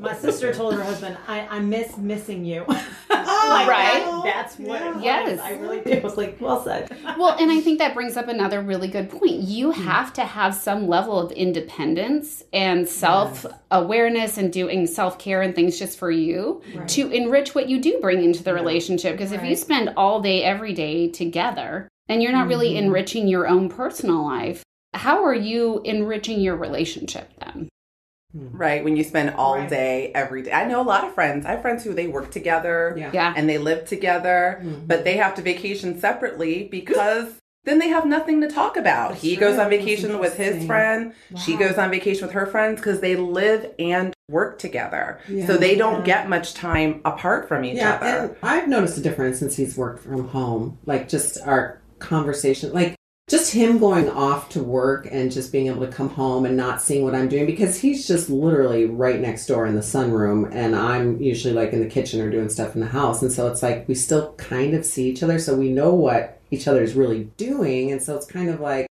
My 0.00 0.14
sister 0.14 0.52
told 0.52 0.74
her 0.74 0.82
husband, 0.82 1.16
I, 1.28 1.46
I 1.46 1.58
miss 1.60 1.96
missing 1.96 2.44
you. 2.44 2.66
Oh, 3.44 3.48
like, 3.50 3.68
Right. 3.68 3.92
that- 4.04 4.22
that's 4.24 4.58
what 4.58 4.80
it 4.82 4.94
was. 4.94 5.04
Yes. 5.04 5.40
I 5.40 5.52
really 5.54 5.80
did. 5.80 5.98
I 5.98 6.04
was 6.04 6.16
like, 6.16 6.36
well 6.40 6.62
said. 6.62 6.90
Well, 7.18 7.36
and 7.38 7.50
I 7.50 7.60
think 7.60 7.78
that 7.78 7.94
brings 7.94 8.16
up 8.16 8.28
another 8.28 8.60
really 8.60 8.88
good 8.88 9.10
point. 9.10 9.32
You 9.42 9.70
have 9.72 10.12
to 10.14 10.22
have 10.22 10.54
some 10.54 10.88
level 10.88 11.18
of 11.18 11.32
independence 11.32 12.42
and 12.52 12.88
self 12.88 13.44
awareness 13.70 14.38
and 14.38 14.52
doing 14.52 14.86
self 14.86 15.18
care 15.18 15.42
and 15.42 15.54
things 15.54 15.78
just 15.78 15.98
for 15.98 16.10
you 16.10 16.62
Right. 16.74 16.88
to 16.88 17.10
enrich 17.10 17.54
what 17.54 17.68
you 17.68 17.80
do 17.80 17.98
bring 18.00 18.22
into 18.22 18.42
the 18.42 18.54
relationship. 18.54 19.12
Because 19.16 19.32
if 19.32 19.42
you 19.44 19.56
spend 19.56 19.92
all 19.96 20.20
day, 20.20 20.42
every 20.42 20.72
day 20.72 21.08
together, 21.08 21.88
and 22.08 22.22
you're 22.22 22.32
not 22.32 22.48
really 22.48 22.74
Mhm. 22.74 22.78
enriching 22.78 23.28
your 23.28 23.46
own 23.48 23.68
personal 23.68 24.24
life, 24.24 24.62
how 24.94 25.24
are 25.24 25.34
you 25.34 25.80
enriching 25.84 26.40
your 26.40 26.56
relationship 26.56 27.30
then? 27.40 27.68
Right, 28.34 28.82
when 28.82 28.96
you 28.96 29.04
spend 29.04 29.34
all 29.36 29.56
Right. 29.58 29.68
day, 29.68 30.12
every 30.14 30.42
day. 30.42 30.52
I 30.52 30.66
know 30.66 30.80
a 30.80 30.82
lot 30.84 31.04
of 31.04 31.14
friends. 31.14 31.44
I 31.44 31.50
have 31.52 31.62
friends 31.62 31.84
who 31.84 31.92
they 31.92 32.06
work 32.06 32.30
together 32.30 32.94
Yeah. 32.96 33.10
Yeah. 33.12 33.34
and 33.36 33.48
they 33.48 33.58
live 33.58 33.84
together, 33.84 34.60
Mhm. 34.62 34.86
but 34.88 35.04
they 35.04 35.16
have 35.18 35.34
to 35.34 35.42
vacation 35.42 35.98
separately 36.00 36.68
because 36.70 37.26
then 37.64 37.78
they 37.78 37.88
have 37.88 38.06
nothing 38.06 38.40
to 38.40 38.48
talk 38.48 38.76
about. 38.76 39.10
That's 39.10 39.22
he 39.22 39.36
goes 39.36 39.58
on 39.58 39.68
vacation 39.70 40.18
with 40.18 40.36
his 40.36 40.46
interesting. 40.62 40.66
friend. 40.66 41.12
She 41.36 41.56
goes 41.56 41.78
on 41.78 41.90
vacation 41.90 42.26
with 42.26 42.32
her 42.34 42.46
friends 42.46 42.80
because 42.80 43.00
they 43.00 43.14
live 43.16 43.66
and 43.78 44.12
work 44.30 44.58
together. 44.58 45.18
Yeah. 45.28 45.46
so 45.46 45.56
they 45.58 45.76
don't 45.76 45.98
Yeah. 46.06 46.22
get 46.22 46.28
much 46.28 46.54
time 46.54 47.00
apart 47.04 47.46
from 47.48 47.64
each 47.66 47.76
Yeah, 47.76 47.98
other. 48.00 48.06
and 48.06 48.30
I've 48.42 48.66
noticed 48.66 48.96
a 48.96 49.00
difference 49.02 49.38
since 49.38 49.56
he's 49.56 49.76
worked 49.76 50.02
from 50.02 50.28
home. 50.28 50.78
Like 50.86 51.06
just 51.08 51.38
our 51.46 51.78
conversation, 51.98 52.72
like 52.72 52.94
just 53.28 53.52
him 53.52 53.78
going 53.78 54.08
off 54.10 54.48
to 54.50 54.62
work 54.62 55.08
and 55.10 55.30
just 55.30 55.52
being 55.52 55.68
able 55.68 55.86
to 55.86 55.92
come 55.92 56.10
home 56.10 56.44
and 56.44 56.56
not 56.56 56.82
seeing 56.82 57.04
what 57.04 57.14
I'm 57.14 57.28
doing 57.28 57.46
because 57.46 57.78
he's 57.78 58.06
just 58.06 58.28
literally 58.28 58.84
right 58.84 59.20
next 59.20 59.46
door 59.46 59.66
in 59.66 59.74
the 59.74 59.80
sunroom 59.80 60.52
and 60.52 60.74
I'm 60.74 61.20
usually 61.20 61.54
like 61.54 61.72
in 61.72 61.80
the 61.80 61.88
kitchen 61.88 62.20
or 62.20 62.30
doing 62.30 62.48
stuff 62.48 62.74
in 62.74 62.80
the 62.80 62.88
house. 62.88 63.22
And 63.22 63.32
so 63.32 63.46
it's 63.48 63.62
like 63.62 63.86
we 63.88 63.94
still 63.94 64.34
kind 64.34 64.74
of 64.74 64.84
see 64.84 65.08
each 65.08 65.22
other 65.22 65.38
so 65.38 65.54
we 65.54 65.70
know 65.70 65.94
what 65.94 66.40
each 66.50 66.66
other 66.66 66.82
is 66.82 66.94
really 66.94 67.24
doing. 67.36 67.92
And 67.92 68.02
so 68.02 68.16
it's 68.16 68.26
kind 68.26 68.50
of 68.50 68.60
like 68.60 68.86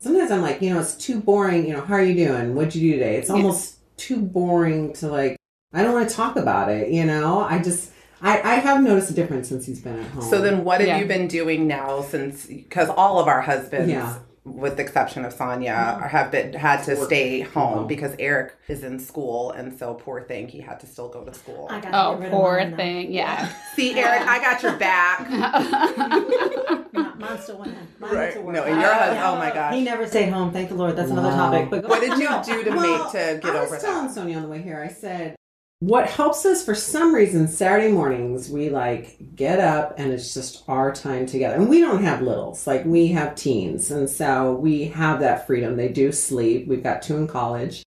sometimes 0.00 0.30
I'm 0.30 0.42
like, 0.42 0.60
you 0.60 0.74
know, 0.74 0.80
it's 0.80 0.94
too 0.94 1.20
boring. 1.20 1.66
You 1.66 1.74
know, 1.74 1.80
how 1.82 1.94
are 1.94 2.04
you 2.04 2.14
doing? 2.14 2.54
What'd 2.54 2.74
you 2.74 2.92
do 2.92 2.98
today? 2.98 3.16
It's 3.16 3.30
almost 3.30 3.78
too 3.96 4.20
boring 4.20 4.92
to 4.94 5.08
like, 5.08 5.36
I 5.72 5.82
don't 5.82 5.94
want 5.94 6.08
to 6.10 6.14
talk 6.14 6.36
about 6.36 6.70
it, 6.70 6.90
you 6.90 7.04
know? 7.04 7.40
I 7.40 7.62
just, 7.62 7.91
I, 8.22 8.40
I 8.42 8.54
have 8.56 8.82
noticed 8.82 9.10
a 9.10 9.14
difference 9.14 9.48
since 9.48 9.66
he's 9.66 9.80
been 9.80 9.98
at 9.98 10.06
home. 10.12 10.22
So 10.22 10.40
then, 10.40 10.64
what 10.64 10.80
have 10.80 10.88
Yeah. 10.88 10.98
you 11.00 11.06
been 11.06 11.26
doing 11.28 11.66
now 11.66 12.02
since? 12.02 12.46
Because 12.46 12.88
all 12.88 13.18
of 13.18 13.26
our 13.26 13.40
husbands, 13.40 13.90
Yeah. 13.90 14.14
with 14.44 14.76
the 14.76 14.82
exception 14.82 15.24
of 15.24 15.32
Sonia, 15.32 15.74
have 16.08 16.30
been 16.30 16.52
had 16.52 16.82
to 16.84 16.94
Work 16.94 17.06
stay 17.06 17.42
from 17.42 17.52
home 17.62 17.78
home. 17.78 17.86
because 17.88 18.14
Eric 18.18 18.54
is 18.68 18.84
in 18.84 18.98
school, 19.00 19.50
and 19.52 19.76
so 19.76 19.94
poor 19.94 20.20
thing, 20.22 20.46
he 20.48 20.60
had 20.60 20.78
to 20.80 20.86
still 20.86 21.08
go 21.08 21.24
to 21.24 21.34
school. 21.34 21.66
I 21.70 21.80
got 21.80 21.90
Oh, 21.94 22.18
get 22.20 22.30
poor 22.30 22.58
mine, 22.58 22.70
though. 22.72 22.76
thing. 22.76 23.12
Yeah. 23.12 23.48
See, 23.74 23.98
Eric, 23.98 24.22
I 24.28 24.38
got 24.40 24.62
your 24.62 24.76
back. 24.76 25.28
Mine- 26.92 27.18
Mine's 27.18 27.42
still 27.44 27.58
winning. 27.58 27.76
Mine 27.98 28.14
Right. 28.14 28.42
went. 28.42 28.56
No, 28.56 28.64
and 28.64 28.80
your 28.80 28.92
husband. 28.92 29.16
Yeah. 29.16 29.30
Oh 29.30 29.36
my 29.36 29.50
uh, 29.50 29.54
gosh. 29.54 29.74
He 29.74 29.82
never 29.84 30.06
stayed 30.06 30.30
home. 30.30 30.52
Thank 30.52 30.68
the 30.70 30.74
Lord. 30.74 30.96
That's 30.96 31.10
another 31.10 31.30
topic. 31.30 31.70
But 31.70 31.88
What 31.88 32.00
did 32.00 32.18
you 32.18 32.28
do 32.44 32.64
to 32.64 32.70
Well, 32.70 33.02
make 33.04 33.12
to 33.12 33.40
get 33.42 33.56
I 33.56 33.58
over 33.60 33.70
was 33.74 33.82
telling 33.82 34.06
that? 34.06 34.14
Sonia 34.14 34.36
on 34.36 34.42
the 34.42 34.48
way 34.48 34.60
here. 34.62 34.80
I 34.82 34.92
said, 34.92 35.36
what 35.82 36.08
helps 36.08 36.46
us 36.46 36.64
for 36.64 36.76
some 36.76 37.12
reason 37.12 37.48
Saturday 37.48 37.90
mornings 37.90 38.48
we 38.48 38.70
like 38.70 39.16
get 39.34 39.58
up 39.58 39.92
and 39.98 40.12
it's 40.12 40.32
just 40.32 40.62
our 40.68 40.94
time 40.94 41.26
together. 41.26 41.56
And 41.56 41.68
we 41.68 41.80
don't 41.80 42.04
have 42.04 42.22
littles, 42.22 42.68
like 42.68 42.84
we 42.84 43.08
have 43.08 43.34
teens, 43.34 43.90
and 43.90 44.08
so 44.08 44.52
we 44.52 44.84
have 44.84 45.18
that 45.18 45.44
freedom. 45.44 45.76
They 45.76 45.88
do 45.88 46.12
sleep. 46.12 46.68
We've 46.68 46.84
got 46.84 47.02
two 47.02 47.16
in 47.16 47.26
college. 47.26 47.82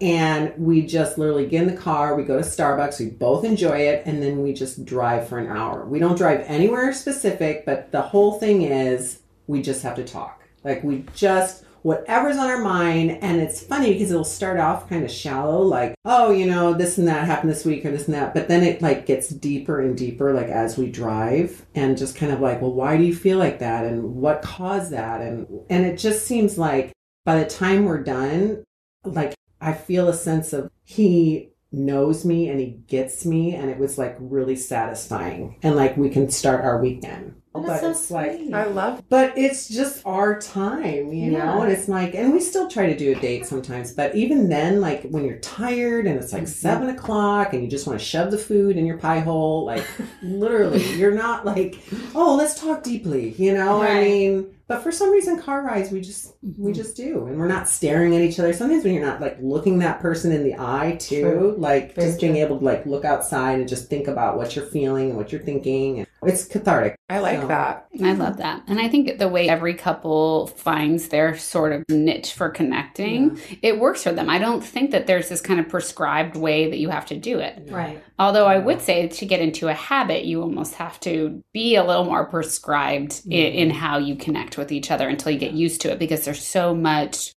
And 0.00 0.54
we 0.56 0.82
just 0.86 1.18
literally 1.18 1.46
get 1.46 1.62
in 1.62 1.74
the 1.74 1.80
car, 1.80 2.14
we 2.14 2.22
go 2.22 2.40
to 2.40 2.44
Starbucks, 2.44 3.00
we 3.00 3.10
both 3.10 3.44
enjoy 3.44 3.78
it, 3.78 4.04
and 4.06 4.22
then 4.22 4.40
we 4.40 4.52
just 4.52 4.84
drive 4.84 5.28
for 5.28 5.38
an 5.38 5.48
hour. 5.48 5.84
We 5.84 5.98
don't 5.98 6.16
drive 6.16 6.44
anywhere 6.46 6.92
specific, 6.92 7.66
but 7.66 7.90
the 7.90 8.02
whole 8.02 8.38
thing 8.38 8.62
is 8.62 9.18
we 9.48 9.62
just 9.62 9.82
have 9.82 9.96
to 9.96 10.04
talk. 10.04 10.44
Like 10.62 10.84
we 10.84 11.06
just 11.16 11.64
whatever's 11.82 12.36
on 12.36 12.48
our 12.48 12.60
mind. 12.62 13.18
And 13.22 13.40
it's 13.40 13.62
funny 13.62 13.92
because 13.92 14.10
it'll 14.10 14.24
start 14.24 14.58
off 14.58 14.88
kind 14.88 15.04
of 15.04 15.10
shallow 15.10 15.60
like 15.62 15.94
oh 16.04 16.30
you 16.30 16.46
know 16.46 16.74
this 16.74 16.98
and 16.98 17.08
that 17.08 17.26
happened 17.26 17.50
this 17.50 17.64
week 17.64 17.84
or 17.84 17.90
this 17.90 18.06
and 18.06 18.14
that. 18.14 18.34
But 18.34 18.48
then 18.48 18.62
it 18.62 18.82
like 18.82 19.06
gets 19.06 19.28
deeper 19.28 19.80
and 19.80 19.96
deeper 19.96 20.32
like 20.32 20.48
as 20.48 20.78
we 20.78 20.90
drive 20.90 21.66
and 21.74 21.98
just 21.98 22.16
kind 22.16 22.32
of 22.32 22.40
like 22.40 22.60
well 22.60 22.72
why 22.72 22.96
do 22.96 23.04
you 23.04 23.14
feel 23.14 23.38
like 23.38 23.58
that? 23.58 23.84
And 23.84 24.16
what 24.16 24.42
caused 24.42 24.92
that? 24.92 25.20
And 25.20 25.46
and 25.70 25.86
it 25.86 25.98
just 25.98 26.26
seems 26.26 26.58
like 26.58 26.92
by 27.24 27.38
the 27.38 27.48
time 27.48 27.84
we're 27.84 28.02
done 28.02 28.64
like 29.04 29.34
i 29.60 29.72
feel 29.72 30.08
a 30.08 30.14
sense 30.14 30.52
of 30.52 30.70
he 30.84 31.52
knows 31.72 32.24
me 32.24 32.48
and 32.48 32.60
he 32.60 32.82
gets 32.86 33.24
me. 33.24 33.54
And 33.54 33.70
it 33.70 33.78
was 33.78 33.98
like 33.98 34.16
really 34.20 34.56
satisfying. 34.56 35.58
And 35.62 35.74
like 35.74 35.96
we 35.96 36.10
can 36.10 36.30
start 36.30 36.64
our 36.64 36.80
weekend 36.80 37.34
but 37.54 37.80
so 37.80 37.90
it's 37.90 38.10
like. 38.10 38.40
I 38.52 38.64
love. 38.64 39.02
but 39.08 39.36
it's 39.36 39.68
just 39.68 40.00
our 40.06 40.40
time, 40.40 41.12
you 41.12 41.32
Yeah. 41.32 41.44
know? 41.44 41.62
And 41.62 41.72
it's 41.72 41.88
like, 41.88 42.14
and 42.14 42.32
we 42.32 42.40
still 42.40 42.68
try 42.68 42.86
to 42.86 42.96
do 42.96 43.12
a 43.12 43.20
date 43.20 43.46
sometimes, 43.46 43.92
but 43.92 44.14
even 44.14 44.48
then, 44.48 44.80
like 44.80 45.02
when 45.10 45.24
you're 45.24 45.38
tired 45.38 46.06
and 46.06 46.18
it's 46.18 46.32
like 46.32 46.42
Mm-hmm. 46.44 46.50
seven 46.52 46.88
o'clock 46.88 47.52
and 47.52 47.62
you 47.62 47.68
just 47.68 47.86
want 47.86 47.98
to 47.98 48.04
shove 48.04 48.30
the 48.30 48.38
food 48.38 48.76
in 48.76 48.86
your 48.86 48.98
pie 48.98 49.20
hole, 49.20 49.64
like 49.66 49.84
literally, 50.22 50.82
you're 50.98 51.14
not 51.14 51.44
like, 51.44 51.78
oh, 52.14 52.34
let's 52.36 52.58
talk 52.60 52.82
deeply, 52.82 53.30
you 53.34 53.52
know? 53.52 53.82
I 53.82 54.00
mean, 54.02 54.54
but 54.66 54.82
for 54.82 54.90
some 54.92 55.10
reason, 55.10 55.40
car 55.42 55.62
rides, 55.62 55.90
we 55.90 56.00
just, 56.00 56.30
Mm-hmm. 56.42 56.64
we 56.64 56.72
just 56.72 56.96
do. 56.96 57.26
And 57.26 57.38
we're 57.38 57.46
not 57.46 57.68
staring 57.68 58.16
at 58.16 58.22
each 58.22 58.40
other. 58.40 58.52
Sometimes 58.52 58.82
when 58.82 58.94
you're 58.94 59.04
not 59.06 59.20
like 59.20 59.36
looking 59.40 59.78
that 59.78 60.00
person 60.00 60.32
in 60.32 60.42
the 60.42 60.56
eye 60.58 60.96
too, 60.98 61.20
True. 61.22 61.54
like 61.56 61.94
Very 61.94 62.08
just 62.08 62.20
being 62.20 62.34
able 62.36 62.58
to 62.58 62.64
like 62.64 62.84
look 62.84 63.04
outside 63.04 63.60
and 63.60 63.68
just 63.68 63.88
think 63.88 64.08
about 64.08 64.36
what 64.36 64.56
you're 64.56 64.64
feeling 64.66 65.10
and 65.10 65.16
what 65.16 65.30
you're 65.30 65.40
thinking. 65.42 65.98
And 66.00 66.08
it's 66.24 66.44
cathartic. 66.46 66.96
I 67.08 67.18
like 67.18 67.40
So- 67.40 67.48
that. 67.48 67.86
I 68.02 68.12
love 68.12 68.36
that. 68.38 68.62
And 68.68 68.80
I 68.80 68.88
think 68.88 69.18
the 69.18 69.28
way 69.28 69.48
every 69.48 69.74
couple 69.74 70.46
finds 70.46 71.08
their 71.08 71.36
sort 71.36 71.72
of 71.72 71.82
niche 71.88 72.32
for 72.32 72.48
connecting, 72.48 73.38
it 73.60 73.78
works 73.78 74.02
for 74.04 74.12
them. 74.12 74.30
I 74.30 74.38
don't 74.38 74.62
think 74.64 74.92
that 74.92 75.06
there's 75.06 75.28
this 75.28 75.40
kind 75.40 75.60
of 75.60 75.68
prescribed 75.68 76.36
way 76.36 76.70
that 76.70 76.78
you 76.78 76.88
have 76.90 77.06
to 77.06 77.16
do 77.16 77.38
it. 77.38 77.68
Right. 77.70 78.02
Although 78.18 78.46
I 78.46 78.58
would 78.58 78.80
say 78.80 79.08
to 79.08 79.26
get 79.26 79.40
into 79.40 79.68
a 79.68 79.74
habit, 79.74 80.24
you 80.24 80.42
almost 80.42 80.74
have 80.76 80.98
to 81.00 81.42
be 81.52 81.76
a 81.76 81.84
little 81.84 82.04
more 82.04 82.24
prescribed 82.26 83.20
i- 83.30 83.34
in, 83.34 83.70
how 83.70 83.98
you 83.98 84.14
connect 84.16 84.56
with 84.56 84.70
each 84.72 84.90
other 84.90 85.08
until 85.08 85.32
you 85.32 85.38
get 85.38 85.52
used 85.52 85.80
to 85.82 85.90
it 85.92 85.98
because 85.98 86.24
there's 86.24 86.44
so 86.44 86.74
much 86.74 87.32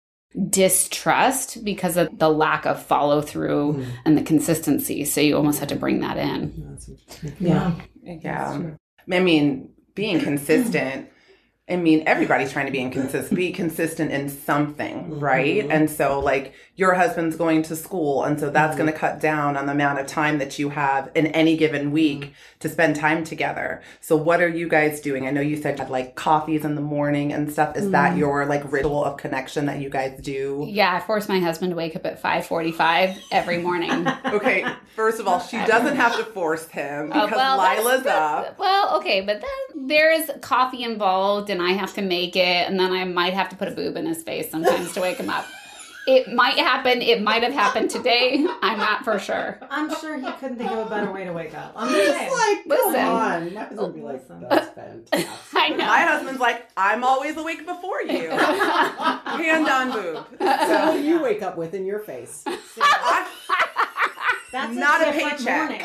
distrust 0.50 1.64
because 1.64 1.96
of 1.96 2.18
the 2.18 2.30
lack 2.30 2.66
of 2.66 2.82
follow 2.84 3.22
through 3.22 3.74
Mm. 3.74 3.86
and 4.06 4.18
the 4.18 4.24
consistency. 4.24 5.06
So 5.06 5.22
you 5.22 5.36
almost 5.38 5.60
have 5.60 5.70
to 5.70 5.76
bring 5.76 6.00
that 6.00 6.18
in. 6.18 6.54
That's 6.70 6.90
Yeah. 8.04 8.18
Yeah. 8.22 8.76
I 9.12 9.20
mean, 9.20 9.70
being 9.96 10.20
consistent. 10.22 11.10
I 11.70 11.78
mean, 11.78 12.04
everybody's 12.08 12.52
trying 12.52 12.66
to 12.66 12.74
be 12.74 12.80
inconsistent, 12.82 13.36
be 13.38 13.54
consistent 13.54 14.12
in 14.12 14.28
something, 14.28 15.18
right? 15.18 15.64
Mhm. 15.66 15.72
And 15.72 15.90
so, 15.90 16.20
like, 16.20 16.52
your 16.76 16.94
husband's 16.94 17.38
going 17.38 17.62
to 17.64 17.76
school, 17.78 18.26
and 18.26 18.38
so 18.38 18.50
that's 18.50 18.76
going 18.76 18.92
to 18.92 18.98
cut 18.98 19.22
down 19.22 19.56
on 19.56 19.68
the 19.68 19.72
amount 19.72 20.00
of 20.00 20.06
time 20.08 20.40
that 20.40 20.60
you 20.60 20.70
have 20.70 21.10
in 21.16 21.28
any 21.28 21.56
given 21.56 21.92
week 21.94 22.34
to 22.60 22.68
spend 22.68 22.98
time 22.98 23.24
together. 23.24 23.82
So, 24.02 24.18
what 24.18 24.42
are 24.42 24.48
you 24.50 24.68
guys 24.68 25.00
doing? 25.00 25.26
I 25.26 25.32
know 25.32 25.40
you 25.40 25.56
said 25.56 25.78
you 25.78 25.84
had 25.84 25.90
like 25.90 26.16
coffees 26.16 26.66
in 26.66 26.76
the 26.76 26.82
morning 26.82 27.32
and 27.32 27.50
stuff. 27.50 27.78
Is 27.78 27.90
that 27.92 28.18
your 28.18 28.46
like 28.46 28.70
ritual 28.70 29.02
of 29.06 29.16
connection 29.16 29.66
that 29.68 29.80
you 29.80 29.90
guys 29.90 30.20
do? 30.22 30.66
Yeah, 30.70 30.94
I 30.94 31.00
force 31.00 31.30
my 31.30 31.40
husband 31.40 31.70
to 31.72 31.78
wake 31.78 31.96
up 31.96 32.06
at 32.06 32.22
5:45 32.22 33.16
every 33.32 33.60
morning. 33.60 34.06
Okay, 34.34 34.66
first 34.96 35.20
of 35.20 35.28
all, 35.28 35.40
she 35.40 35.58
doesn't 35.58 35.96
have 35.96 36.18
to 36.18 36.24
force 36.26 36.68
him 36.68 37.12
Uh, 37.12 37.26
because 37.26 37.38
that's- 37.38 37.58
Lila's 37.86 38.04
that's- 38.04 38.48
up. 38.50 38.60
Well, 38.60 38.98
okay, 38.98 39.22
but 39.22 39.42
then 39.42 39.88
there's 39.88 40.30
coffee 40.42 40.84
involved, 40.84 41.50
and 41.54 41.62
I 41.62 41.72
have 41.72 41.94
to 41.94 42.02
make 42.02 42.36
it, 42.36 42.68
and 42.68 42.78
then 42.80 42.92
I 42.92 43.06
might 43.06 43.34
have 43.34 43.48
to 43.50 43.56
put 43.56 43.68
a 43.70 43.72
boob 43.72 43.96
in 43.96 44.06
his 44.06 44.22
face 44.24 44.52
sometimes 44.52 44.92
to 44.94 45.02
wake 45.02 45.18
him 45.18 45.30
up. 45.30 45.46
It 46.06 46.34
might 46.34 46.58
happen. 46.58 47.02
It 47.02 47.22
might 47.22 47.44
have 47.44 47.54
happened 47.54 47.90
today. 47.90 48.46
I'm 48.62 48.78
not 48.78 49.06
for 49.06 49.20
sure. 49.20 49.58
I'm 49.70 49.90
sure 50.02 50.18
he 50.20 50.30
couldn't 50.34 50.58
think 50.58 50.70
of 50.70 50.86
a 50.86 50.90
better 50.90 51.10
way 51.14 51.24
to 51.24 51.32
wake 51.32 51.56
up. 51.58 51.72
I'm 51.78 51.88
just 51.94 52.12
saying. 52.18 52.30
It's 52.30 52.68
like, 52.68 52.78
Listen. 52.78 52.94
come 52.94 53.16
on. 53.16 53.54
My 53.54 53.60
husband 53.62 53.80
would 53.80 53.96
be 53.96 54.02
like, 54.02 54.28
that's 54.50 54.70
fantastic. 54.76 55.30
I 55.56 55.70
know. 55.70 55.78
My 55.78 56.02
husband's 56.02 56.42
like, 56.42 56.68
I'm 56.76 57.06
always 57.06 57.38
awake 57.38 57.66
before 57.66 58.02
you. 58.02 58.30
Hand 58.32 59.68
on 59.70 59.92
boob. 59.94 60.26
So 60.40 60.86
what 60.88 60.94
do 60.96 61.02
you 61.04 61.22
wake 61.22 61.42
up 61.42 61.56
with 61.58 61.74
in 61.74 61.86
your 61.86 62.00
face? 62.00 62.44
I- 62.48 63.30
That's 64.52 64.76
Not 64.76 65.02
a 65.02 65.06
different 65.12 65.38
paycheck. 65.40 65.82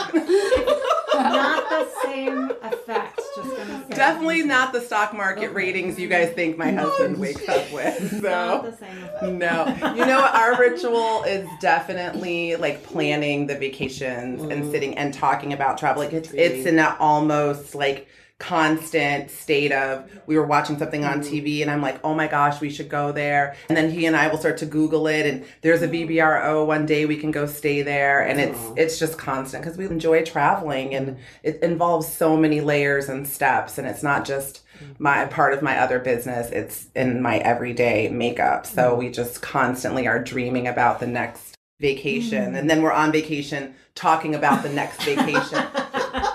not 1.14 1.70
the 1.70 1.88
same 2.02 2.50
effect. 2.62 3.17
Just 3.44 3.56
gonna 3.56 3.84
say. 3.88 3.94
definitely 3.94 4.42
not 4.42 4.72
the 4.72 4.80
stock 4.80 5.14
market 5.14 5.52
ratings 5.52 5.98
you 5.98 6.08
guys 6.08 6.32
think 6.34 6.56
my 6.56 6.72
husband 6.72 7.18
wakes 7.20 7.48
up 7.48 7.72
with. 7.72 8.22
Not 8.22 8.22
So. 8.22 8.70
the 8.70 8.76
same. 8.76 9.38
No, 9.38 9.66
you 9.96 10.04
know? 10.06 10.20
Our 10.32 10.58
ritual 10.58 11.22
is 11.24 11.48
definitely 11.60 12.56
like 12.56 12.82
planning 12.82 13.46
the 13.46 13.56
vacations 13.56 14.42
and 14.42 14.64
mm. 14.64 14.70
sitting 14.70 14.96
and 14.98 15.14
talking 15.14 15.52
about 15.52 15.78
travel. 15.78 16.02
Like 16.02 16.12
it's 16.12 16.32
it's 16.32 16.66
in 16.66 16.76
that 16.76 16.98
almost 17.00 17.74
like 17.74 18.08
constant 18.38 19.32
state 19.32 19.72
of 19.72 20.08
we 20.26 20.36
were 20.38 20.46
watching 20.46 20.78
something 20.78 21.04
on 21.04 21.20
mm-hmm. 21.20 21.34
TV 21.34 21.60
and 21.60 21.70
I'm 21.70 21.82
like, 21.82 21.98
oh 22.04 22.14
my 22.14 22.28
gosh, 22.28 22.60
we 22.60 22.70
should 22.70 22.88
go 22.88 23.10
there. 23.10 23.56
And 23.68 23.76
then 23.76 23.90
he 23.90 24.06
and 24.06 24.16
I 24.16 24.28
will 24.28 24.38
start 24.38 24.58
to 24.58 24.66
Google 24.66 25.08
it 25.08 25.26
and 25.26 25.44
there's 25.62 25.82
a 25.82 25.88
mm-hmm. 25.88 26.12
VRBO 26.12 26.66
one 26.66 26.86
day 26.86 27.04
we 27.04 27.16
can 27.16 27.32
go 27.32 27.46
stay 27.46 27.82
there. 27.82 28.20
And 28.20 28.40
it's 28.40 28.58
oh. 28.60 28.74
it's 28.76 28.98
just 28.98 29.18
constant 29.18 29.64
because 29.64 29.76
we 29.76 29.86
enjoy 29.86 30.22
traveling 30.22 30.94
and 30.94 31.08
mm-hmm. 31.08 31.20
it 31.42 31.62
involves 31.62 32.06
so 32.06 32.36
many 32.36 32.60
layers 32.60 33.08
and 33.08 33.26
steps 33.26 33.76
and 33.76 33.88
it's 33.88 34.04
not 34.04 34.24
just 34.24 34.62
my 35.00 35.24
part 35.24 35.52
of 35.52 35.60
my 35.60 35.76
other 35.76 35.98
business 35.98 36.52
it's 36.52 36.86
in 36.94 37.20
my 37.20 37.38
everyday 37.38 38.08
makeup. 38.08 38.66
So 38.66 38.94
we 38.94 39.10
just 39.10 39.42
constantly 39.42 40.06
are 40.06 40.22
dreaming 40.22 40.68
about 40.68 41.00
the 41.00 41.08
next 41.08 41.56
vacation 41.80 42.52
mm. 42.52 42.58
and 42.58 42.70
then 42.70 42.82
we're 42.82 42.92
on 42.92 43.10
vacation 43.10 43.74
talking 43.94 44.34
about 44.34 44.62
the 44.62 44.68
next 44.68 45.02
vacation 45.02 45.64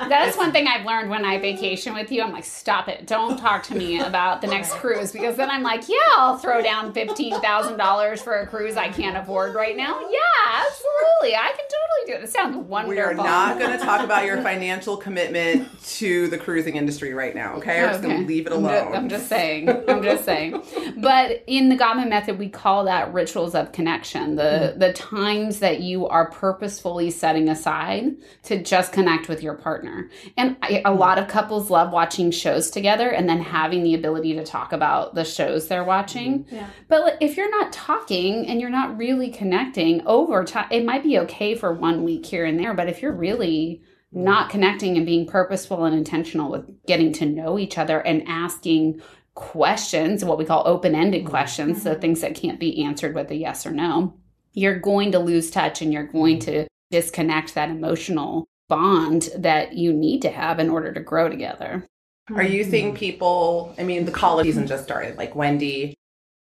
That's 0.10 0.38
one 0.38 0.52
thing 0.52 0.68
I've 0.68 0.86
learned 0.86 1.10
when 1.10 1.26
I 1.26 1.40
vacation 1.40 1.94
with 1.94 2.12
you. 2.12 2.22
I'm 2.22 2.32
like, 2.32 2.46
stop 2.46 2.88
it. 2.88 3.08
Don't 3.08 3.38
talk 3.38 3.64
to 3.64 3.76
me 3.76 4.00
about 4.00 4.42
the 4.42 4.48
next 4.48 4.72
cruise 4.74 5.12
because 5.12 5.36
then 5.36 5.50
I'm 5.50 5.64
like, 5.64 5.88
yeah, 5.88 5.98
I'll 6.18 6.38
throw 6.38 6.62
down 6.62 6.94
$15,000 6.94 8.20
for 8.20 8.40
a 8.40 8.48
cruise 8.48 8.78
I 8.78 8.90
can't 8.90 9.18
afford 9.18 9.56
right 9.56 9.76
now. 9.76 10.00
Yeah, 10.02 10.62
absolutely. 10.62 11.36
I 11.36 11.54
can 11.56 11.66
totally 11.66 12.06
do 12.08 12.14
it. 12.14 12.24
It 12.24 12.30
sounds 12.30 12.56
wonderful. 12.58 12.96
We 12.96 13.00
are 13.00 13.14
not 13.14 13.60
going 13.60 13.78
to 13.78 13.84
talk 13.84 14.04
about 14.04 14.26
your 14.26 14.42
financial 14.42 14.98
commitment 14.98 15.70
to 15.96 16.28
the 16.28 16.38
cruising 16.38 16.76
industry 16.76 17.14
right 17.14 17.36
now, 17.36 17.56
okay? 17.56 17.82
We're 17.82 17.90
just 17.90 18.04
going 18.04 18.22
to 18.22 18.28
leave 18.28 18.48
it 18.48 18.54
I'm 18.54 18.60
alone. 18.60 18.96
I'm 18.96 19.10
just 19.10 19.28
saying. 19.28 19.70
I'm 19.88 20.04
just 20.04 20.26
saying. 20.26 20.62
But 20.98 21.44
in 21.48 21.70
the 21.70 21.78
Gottman 21.78 22.10
method, 22.10 22.40
we 22.40 22.50
call 22.50 22.86
that 22.86 23.14
rituals 23.14 23.56
of 23.56 23.72
connection. 23.72 24.36
The 24.36 24.72
hmm. 24.74 24.80
the 24.80 24.94
times 24.94 25.60
that 25.60 25.82
you 25.82 26.08
are 26.08 26.30
purposefully 26.30 27.12
setting 27.12 27.50
aside 27.50 28.16
to 28.44 28.62
just 28.62 28.92
connect 28.92 29.30
with 29.30 29.44
your 29.44 29.54
partner. 29.54 29.93
And 30.38 30.58
I, 30.62 30.82
a 30.86 30.94
lot 30.94 31.18
of 31.18 31.28
couples 31.28 31.70
love 31.70 31.92
watching 31.92 32.32
shows 32.32 32.70
together 32.70 33.10
and 33.10 33.28
then 33.28 33.42
having 33.42 33.84
the 33.84 33.94
ability 33.94 34.34
to 34.34 34.46
talk 34.46 34.74
about 34.74 35.16
the 35.16 35.24
shows 35.24 35.68
they're 35.68 35.84
watching. 35.84 36.46
Mm-hmm. 36.46 36.56
Yeah. 36.56 36.70
But 36.88 37.18
if 37.22 37.38
you're 37.38 37.52
not 37.52 37.74
talking 37.74 38.48
and 38.48 38.60
you're 38.60 38.70
not 38.70 38.98
really 38.98 39.30
connecting 39.30 40.06
over 40.06 40.44
time, 40.44 40.68
it 40.72 40.86
might 40.86 41.04
be 41.04 41.20
okay 41.20 41.56
for 41.56 41.74
one 41.74 42.04
week 42.04 42.26
here 42.26 42.46
and 42.46 42.60
there. 42.60 42.74
But 42.74 42.90
if 42.90 43.02
you're 43.02 43.16
really 43.16 43.82
not 44.12 44.50
connecting 44.50 44.96
and 44.96 45.06
being 45.06 45.26
purposeful 45.26 45.86
and 45.86 45.96
intentional 45.96 46.52
with 46.52 46.86
getting 46.86 47.12
to 47.14 47.26
know 47.26 47.58
each 47.58 47.78
other 47.78 48.00
and 48.00 48.28
asking 48.28 49.02
questions, 49.36 50.24
what 50.24 50.38
we 50.38 50.46
call 50.46 50.68
open 50.68 50.96
ended 50.96 51.22
mm-hmm. 51.22 51.30
questions, 51.30 51.82
so 51.82 51.92
mm-hmm. 51.92 52.02
things 52.02 52.22
that 52.22 52.36
can't 52.36 52.60
be 52.60 52.84
answered 52.84 53.16
with 53.16 53.32
a 53.32 53.36
yes 53.36 53.66
or 53.66 53.72
no, 53.72 54.14
you're 54.54 54.80
going 54.80 55.12
to 55.12 55.20
lose 55.20 55.50
touch 55.50 55.82
and 55.82 55.92
you're 55.92 56.06
going 56.06 56.40
to 56.40 56.68
disconnect 56.92 57.56
that 57.56 57.70
emotional 57.70 58.48
bond 58.70 59.30
that 59.38 59.74
you 59.74 59.94
need 59.94 60.22
to 60.22 60.30
have 60.30 60.60
in 60.60 60.70
order 60.70 60.94
to 60.94 61.00
grow 61.00 61.30
together. 61.30 61.86
Are 62.34 62.44
you 62.44 62.64
seeing 62.64 62.88
mm-hmm. 62.90 62.98
people? 62.98 63.76
I 63.78 63.84
mean, 63.84 64.06
the 64.06 64.12
college 64.12 64.46
season 64.46 64.68
just 64.68 64.84
started. 64.84 65.18
Like 65.18 65.36
Wendy 65.36 65.96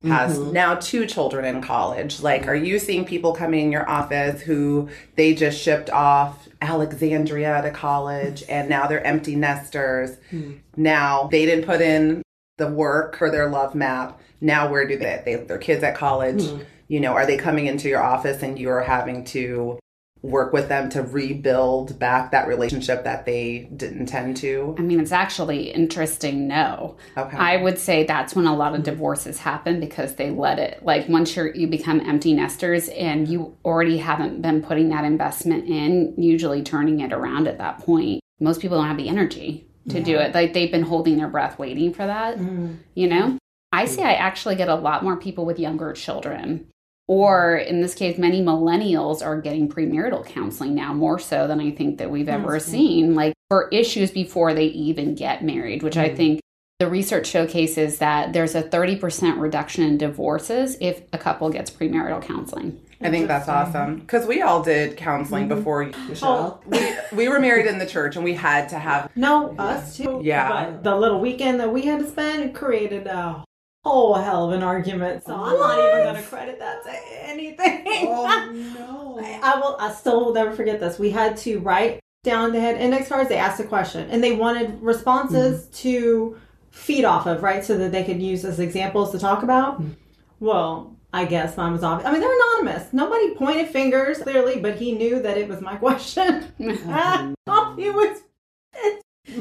has 0.03 0.37
Mhm. 0.37 0.51
now 0.51 0.75
two 0.75 1.05
children 1.05 1.45
in 1.45 1.61
college. 1.61 2.21
Like, 2.21 2.47
are 2.47 2.55
you 2.55 2.79
seeing 2.79 3.05
people 3.05 3.33
coming 3.33 3.65
in 3.65 3.71
your 3.71 3.87
office 3.89 4.41
who 4.41 4.89
they 5.15 5.33
just 5.33 5.59
shipped 5.59 5.89
off 5.89 6.47
Alexandria 6.61 7.61
to 7.61 7.71
college 7.71 8.43
and 8.49 8.67
now 8.69 8.87
they're 8.87 9.05
empty 9.05 9.35
nesters? 9.35 10.17
Hmm. 10.29 10.53
Now 10.75 11.29
they 11.31 11.45
didn't 11.45 11.65
put 11.65 11.81
in 11.81 12.23
the 12.57 12.67
work 12.67 13.15
for 13.15 13.29
their 13.29 13.49
love 13.49 13.75
map. 13.75 14.19
Now 14.39 14.69
where 14.69 14.87
do 14.87 14.97
they? 14.97 15.21
they 15.25 15.35
their 15.35 15.59
kids 15.59 15.83
at 15.83 15.95
college. 15.95 16.45
Hmm. 16.47 16.61
You 16.87 16.99
know, 16.99 17.13
are 17.13 17.25
they 17.25 17.37
coming 17.37 17.67
into 17.67 17.87
your 17.87 18.03
office 18.03 18.43
and 18.43 18.59
you're 18.59 18.81
having 18.81 19.23
to 19.25 19.79
work 20.23 20.53
with 20.53 20.69
them 20.69 20.89
to 20.91 21.01
rebuild 21.01 21.97
back 21.97 22.31
that 22.31 22.47
relationship 22.47 23.03
that 23.03 23.25
they 23.25 23.69
didn't 23.75 24.05
tend 24.05 24.37
to? 24.37 24.75
I 24.77 24.81
mean, 24.81 24.99
it's 24.99 25.11
actually 25.11 25.71
interesting. 25.71 26.47
No, 26.47 26.97
Okay. 27.17 27.37
I 27.37 27.57
would 27.57 27.79
say 27.79 28.03
that's 28.03 28.35
when 28.35 28.45
a 28.45 28.55
lot 28.55 28.75
of 28.75 28.83
divorces 28.83 29.39
happen 29.39 29.79
because 29.79 30.15
they 30.15 30.29
let 30.29 30.59
it. 30.59 30.83
Like 30.83 31.09
once 31.09 31.35
you're 31.35 31.53
you 31.55 31.67
become 31.67 31.99
empty 32.01 32.33
nesters 32.33 32.87
and 32.89 33.27
you 33.27 33.57
already 33.65 33.97
haven't 33.97 34.41
been 34.41 34.61
putting 34.61 34.89
that 34.89 35.05
investment 35.05 35.67
in, 35.67 36.13
usually 36.17 36.61
turning 36.63 36.99
it 36.99 37.11
around 37.13 37.47
at 37.47 37.57
that 37.57 37.79
point. 37.79 38.21
Most 38.39 38.61
people 38.61 38.77
don't 38.77 38.87
have 38.87 38.97
the 38.97 39.09
energy 39.09 39.67
to 39.89 40.01
do 40.01 40.17
it. 40.17 40.33
Like 40.35 40.53
they've 40.53 40.71
been 40.71 40.83
holding 40.83 41.17
their 41.17 41.27
breath, 41.27 41.57
waiting 41.57 41.93
for 41.93 42.05
that. 42.05 42.37
Mm-hmm. 42.37 42.73
You 42.93 43.07
know, 43.07 43.37
I 43.71 43.85
see. 43.85 44.01
I 44.03 44.13
actually 44.13 44.55
get 44.55 44.69
a 44.69 44.75
lot 44.75 45.03
more 45.03 45.17
people 45.17 45.45
with 45.45 45.59
younger 45.59 45.93
children. 45.93 46.67
Or 47.12 47.58
in 47.58 47.82
this 47.82 47.94
case, 47.94 48.18
many 48.18 48.41
millennials 48.41 49.22
are 49.22 49.41
getting 49.41 49.68
premarital 49.68 50.25
counseling 50.25 50.74
now 50.74 50.94
more 50.94 51.20
so 51.20 51.46
than 51.46 51.60
I 51.60 51.72
think 51.72 51.98
that 51.98 52.10
we've 52.10 52.30
ever 52.30 52.58
seen, 52.58 53.15
like 53.15 53.34
for 53.50 53.68
issues 53.68 54.12
before 54.12 54.53
they 54.53 54.68
even 54.68 55.13
get 55.13 55.44
married, 55.44 55.84
which 55.84 55.98
I 55.98 56.08
mm-hmm. 56.08 56.15
think 56.15 56.41
the 56.80 56.89
research 56.89 57.27
showcases 57.27 57.98
that 57.98 58.32
there's 58.32 58.56
a 58.56 58.63
30% 58.63 59.41
reduction 59.41 59.84
in 59.84 59.98
divorces 59.98 60.77
if 60.80 61.01
a 61.12 61.18
couple 61.18 61.50
gets 61.50 61.70
premarital 61.70 62.22
counseling. 62.24 62.80
I 63.01 63.10
think 63.10 63.27
that's 63.27 63.50
awesome 63.50 64.00
because 64.00 64.25
we 64.25 64.41
all 64.41 64.63
did 64.63 64.96
counseling 64.96 65.50
mm-hmm. 65.50 65.58
before. 65.58 65.91
Michelle. 66.08 66.63
We 66.65 66.94
we 67.12 67.27
were 67.27 67.41
married 67.41 67.65
in 67.65 67.77
the 67.77 67.86
church 67.86 68.15
and 68.15 68.24
we 68.24 68.36
had 68.36 68.70
to 68.70 68.80
have. 68.80 69.12
No, 69.18 69.53
us 69.58 69.98
too. 69.98 70.22
Yeah. 70.24 70.48
But 70.48 70.84
the 70.84 70.96
little 70.96 71.20
weekend 71.20 71.60
that 71.60 71.74
we 71.74 71.82
had 71.82 72.00
to 72.00 72.10
spend 72.10 72.56
created 72.56 73.06
a 73.08 73.44
whole 73.83 74.15
hell 74.15 74.47
of 74.47 74.51
an 74.53 74.63
argument. 74.63 75.23
So 75.25 75.33
I'm 75.33 75.57
not 75.57 75.79
even 75.79 76.03
going 76.03 76.15
to 76.15 76.29
credit 76.29 76.59
that 76.59 76.83
to 76.83 76.91
anything. 77.27 77.83
Oh 77.88 78.51
no. 78.77 79.19
I 79.43 79.59
will. 79.59 79.77
I 79.79 79.91
still 79.91 80.25
will 80.25 80.33
never 80.33 80.51
forget 80.51 80.79
this. 80.79 81.00
We 81.00 81.11
had 81.11 81.38
to 81.38 81.59
write 81.59 82.00
down 82.23 82.51
the 82.51 82.59
head 82.59 82.79
index 82.79 83.09
cards. 83.09 83.29
They 83.29 83.38
asked 83.38 83.59
a 83.59 83.63
question, 83.63 84.09
and 84.09 84.23
they 84.23 84.33
wanted 84.33 84.81
responses 84.81 85.63
mm-hmm. 85.63 85.73
to 85.73 86.39
feed 86.71 87.05
off 87.05 87.25
of, 87.25 87.43
right, 87.43 87.63
so 87.63 87.77
that 87.77 87.91
they 87.91 88.03
could 88.03 88.21
use 88.21 88.45
as 88.45 88.59
examples 88.59 89.11
to 89.11 89.19
talk 89.19 89.43
about. 89.43 89.81
Mm-hmm. 89.81 89.91
Well, 90.39 90.95
I 91.13 91.25
guess 91.25 91.58
mine 91.58 91.73
was 91.73 91.84
obvious. 91.84 92.08
I 92.08 92.12
mean, 92.12 92.21
they're 92.21 92.34
anonymous. 92.34 92.93
Nobody 92.93 93.36
pointed 93.36 93.69
fingers 93.69 94.19
clearly, 94.19 94.60
but 94.60 94.75
he 94.75 94.93
knew 94.93 95.21
that 95.21 95.38
it 95.38 95.47
was 95.47 95.62
my 95.62 95.75
question. 95.77 96.53
oh, 97.47 97.75
he 97.77 97.89
was. 97.89 98.21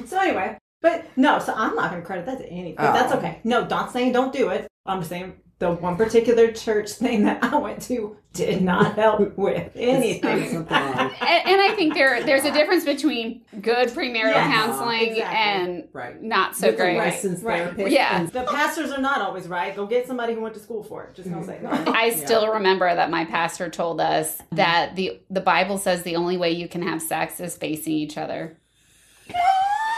So 0.06 0.18
anyway, 0.18 0.58
but 0.80 1.04
no. 1.16 1.38
So 1.38 1.52
I'm 1.54 1.74
not 1.74 1.90
going 1.90 2.02
to 2.02 2.06
credit 2.06 2.26
that 2.26 2.38
to 2.38 2.46
anything. 2.48 2.76
But 2.76 2.92
that's 2.92 3.12
Oh. 3.12 3.18
okay. 3.18 3.40
No, 3.44 3.66
not 3.66 3.92
saying 3.92 4.12
don't 4.12 4.32
do 4.32 4.48
it. 4.48 4.66
I'm 4.86 5.02
saying 5.04 5.34
the 5.58 5.72
one 5.72 5.96
particular 5.96 6.50
church 6.52 6.90
thing 6.92 7.24
that 7.24 7.44
I 7.44 7.54
went 7.56 7.82
to 7.82 8.16
did 8.32 8.62
not 8.62 8.94
help 8.94 9.36
with 9.36 9.70
anything. 9.74 10.66
And, 11.20 11.48
and 11.48 11.60
I 11.60 11.74
think 11.76 11.94
there 11.94 12.22
there's 12.24 12.44
a 12.44 12.52
difference 12.52 12.84
between 12.84 13.42
good 13.60 13.88
premarital 13.88 14.32
Yes, 14.34 14.54
counseling 14.54 15.12
exactly. 15.12 15.22
and 15.22 15.88
Right. 15.92 16.20
not 16.22 16.56
so 16.56 16.68
With 16.68 16.76
a 16.76 16.78
great. 16.78 16.96
licensed 16.98 17.44
Right. 17.44 17.62
therapist. 17.64 17.90
Yeah. 17.90 18.20
and- 18.20 18.28
The 18.30 18.44
pastors 18.44 18.90
are 18.90 19.00
not 19.00 19.20
always 19.20 19.48
right. 19.48 19.76
Go 19.76 19.86
get 19.86 20.06
somebody 20.06 20.34
who 20.34 20.40
went 20.40 20.54
to 20.54 20.60
school 20.60 20.82
for 20.82 21.04
it. 21.04 21.14
Just 21.14 21.28
gonna 21.28 21.42
mm-hmm. 21.42 21.66
say 21.66 21.84
no. 21.84 21.92
I 21.92 22.10
still 22.10 22.52
remember 22.52 22.92
that 22.92 23.10
my 23.10 23.26
pastor 23.26 23.68
told 23.68 24.00
us 24.00 24.36
mm-hmm. 24.36 24.56
that 24.56 24.96
the 24.96 25.20
the 25.28 25.40
Bible 25.42 25.76
says 25.78 26.02
the 26.02 26.16
only 26.16 26.36
way 26.38 26.52
you 26.52 26.68
can 26.68 26.82
have 26.82 27.02
sex 27.02 27.38
is 27.38 27.56
facing 27.56 27.92
each 27.92 28.16
other. 28.16 28.56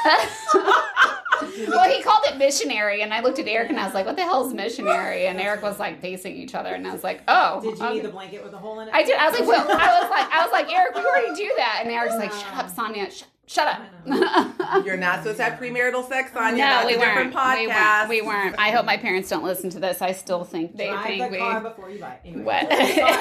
well, 1.69 1.91
he 1.91 2.03
called 2.03 2.25
it 2.27 2.37
missionary, 2.37 3.03
and 3.03 3.13
I 3.13 3.21
looked 3.21 3.39
at 3.39 3.47
Eric 3.47 3.71
and 3.71 3.79
I 3.79 3.85
was 3.85 3.95
like, 3.95 4.07
"What 4.07 4.17
the 4.17 4.23
hell 4.23 4.47
is 4.47 4.55
missionary?" 4.55 5.27
And 5.27 5.41
Eric 5.41 5.63
was 5.63 5.79
like, 5.79 6.01
"Facing 6.01 6.37
each 6.37 6.55
other," 6.55 6.75
and 6.75 6.87
I 6.87 6.93
was 6.93 7.05
like, 7.05 7.23
"Oh." 7.29 7.61
Did 7.61 7.79
you 7.79 7.85
okay. 7.85 7.95
need 7.95 8.05
the 8.05 8.11
blanket 8.11 8.43
with 8.45 8.53
a 8.53 8.59
hole 8.59 8.81
in 8.81 8.89
it? 8.89 8.95
I 8.95 9.03
did. 9.03 9.17
I 9.17 9.31
was 9.31 9.39
like, 9.39 9.49
"Well," 9.49 9.67
I 9.69 10.01
was 10.01 10.11
like, 10.11 10.33
"I 10.33 10.43
was 10.43 10.53
like, 10.53 10.73
Eric, 10.73 10.95
we 10.95 11.03
already 11.03 11.35
do 11.35 11.53
that," 11.57 11.81
and 11.83 11.91
Eric's 11.91 12.17
like, 12.17 12.33
"Shut 12.33 12.55
up, 12.55 12.67
ah. 12.67 12.73
Sonia. 12.75 13.11
Sh- 13.11 13.25
shut 13.47 13.69
up." 13.69 13.83
You're 14.85 14.97
not 14.97 15.19
supposed 15.21 15.37
to 15.37 15.45
have 15.45 15.59
premarital 15.61 16.09
sex 16.09 16.35
on 16.35 16.53
you. 16.53 16.59
no, 16.59 16.65
That's 16.65 16.87
we 16.87 16.95
a 16.95 16.99
weren't. 16.99 17.31
We 17.31 17.37
podcast. 17.37 17.69
weren't. 17.69 18.09
We 18.09 18.23
weren't. 18.23 18.57
I 18.59 18.71
hope 18.71 18.85
my 18.85 18.97
parents 18.97 19.29
don't 19.29 19.45
listen 19.45 19.71
to 19.71 19.79
this. 19.81 20.03
I 20.03 20.13
still 20.13 20.43
think 20.45 20.77
they 20.77 20.89
Drive 20.89 21.05
think 21.07 21.23
the 21.25 21.29
we. 21.31 21.39
car 21.39 21.61
before 21.61 21.91
you 21.91 22.01
buy 22.01 22.15
it. 22.15 22.21
Anyway. 22.29 22.43
What? 22.45 22.69
Sorry. 22.69 22.93
Sorry. 22.95 23.13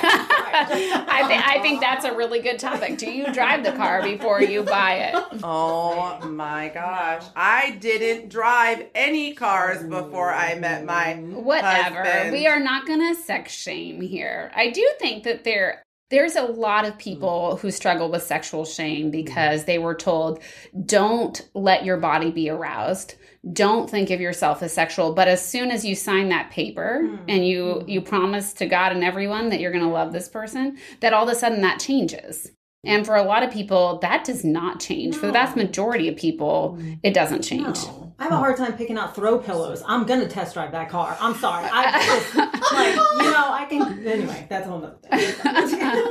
I 1.08 1.26
think 1.28 1.48
I 1.48 1.60
think 1.62 1.82
that's 1.82 2.06
a 2.06 2.16
really 2.16 2.40
good 2.40 2.58
topic. 2.60 2.98
Do 2.98 3.12
you 3.12 3.32
drive 3.34 3.64
the 3.64 3.74
car 3.74 4.02
before 4.02 4.42
you 4.42 4.64
buy 4.64 4.96
it? 5.14 5.42
Oh 5.44 6.20
my 6.28 6.70
gosh. 6.70 7.26
I 7.36 7.72
didn't 7.80 8.30
drive 8.30 8.86
any 8.96 9.34
cars 9.34 9.84
before 9.84 10.34
I 10.34 10.56
met 10.56 10.86
my 10.86 11.16
Whatever. 11.16 12.04
husband. 12.04 12.32
We 12.32 12.48
are 12.48 12.60
not 12.60 12.88
going 12.88 13.00
to 13.14 13.22
sex 13.22 13.52
shame 13.52 14.02
here. 14.02 14.52
I 14.56 14.70
do 14.72 14.88
think 15.00 15.24
that 15.26 15.44
there 15.44 15.84
there's 16.12 16.36
a 16.36 16.44
lot 16.44 16.86
of 16.86 16.94
mm. 16.94 17.00
people 17.00 17.56
who 17.58 17.72
struggle 17.72 18.12
with 18.12 18.22
sexual 18.22 18.66
shame 18.66 19.08
mm. 19.08 19.12
because 19.12 19.66
they 19.66 19.80
were 19.80 19.96
told 19.96 20.44
don't 20.86 21.50
let 21.56 21.84
your 21.84 21.98
body 21.98 22.30
be 22.30 22.50
aroused. 22.50 23.16
Don't 23.52 23.90
think 23.90 24.12
of 24.12 24.22
yourself 24.22 24.62
as 24.62 24.72
sexual, 24.72 25.14
but 25.14 25.28
as 25.28 25.44
soon 25.44 25.72
as 25.72 25.84
you 25.84 25.96
sign 25.96 26.30
that 26.30 26.52
paper 26.52 27.02
mm. 27.04 27.20
and 27.28 27.48
you 27.48 27.64
mm-hmm. 27.64 27.90
you 27.90 28.02
promise 28.02 28.54
to 28.54 28.68
God 28.68 28.92
and 28.92 29.04
everyone 29.04 29.50
that 29.50 29.60
you're 29.60 29.72
going 29.72 29.84
to 29.84 29.90
love 29.90 30.12
this 30.12 30.30
person, 30.30 30.78
that 31.00 31.14
all 31.14 31.28
of 31.28 31.36
a 31.36 31.40
sudden 31.40 31.62
that 31.62 31.80
changes. 31.80 32.52
And 32.84 33.06
for 33.06 33.16
a 33.16 33.24
lot 33.24 33.44
of 33.44 33.52
people, 33.52 34.00
that 34.00 34.24
does 34.24 34.44
not 34.44 34.80
change. 34.80 35.16
For 35.16 35.28
the 35.28 35.32
vast 35.32 35.56
majority 35.56 36.08
of 36.08 36.16
people, 36.16 36.80
it 37.04 37.14
doesn't 37.14 37.44
change. 37.44 37.78
No. 37.86 38.11
I 38.22 38.26
have 38.26 38.34
a 38.34 38.38
hard 38.38 38.56
time 38.56 38.78
picking 38.78 39.00
out 39.00 39.16
throw 39.16 39.40
pillows. 39.40 39.82
I'm 39.88 40.06
gonna 40.06 40.28
test 40.28 40.54
drive 40.54 40.74
that 40.74 40.90
car. 40.90 41.18
I'm 41.20 41.34
sorry. 41.34 41.68
I 41.74 42.06
just, 42.06 42.36
like 42.36 42.94
you 42.94 43.32
know 43.32 43.52
I 43.52 43.66
can. 43.68 44.08
Anyway, 44.08 44.46
that's 44.48 44.68
a 44.68 44.70
whole 44.70 44.80
nother 44.80 44.98
thing. 45.10 45.34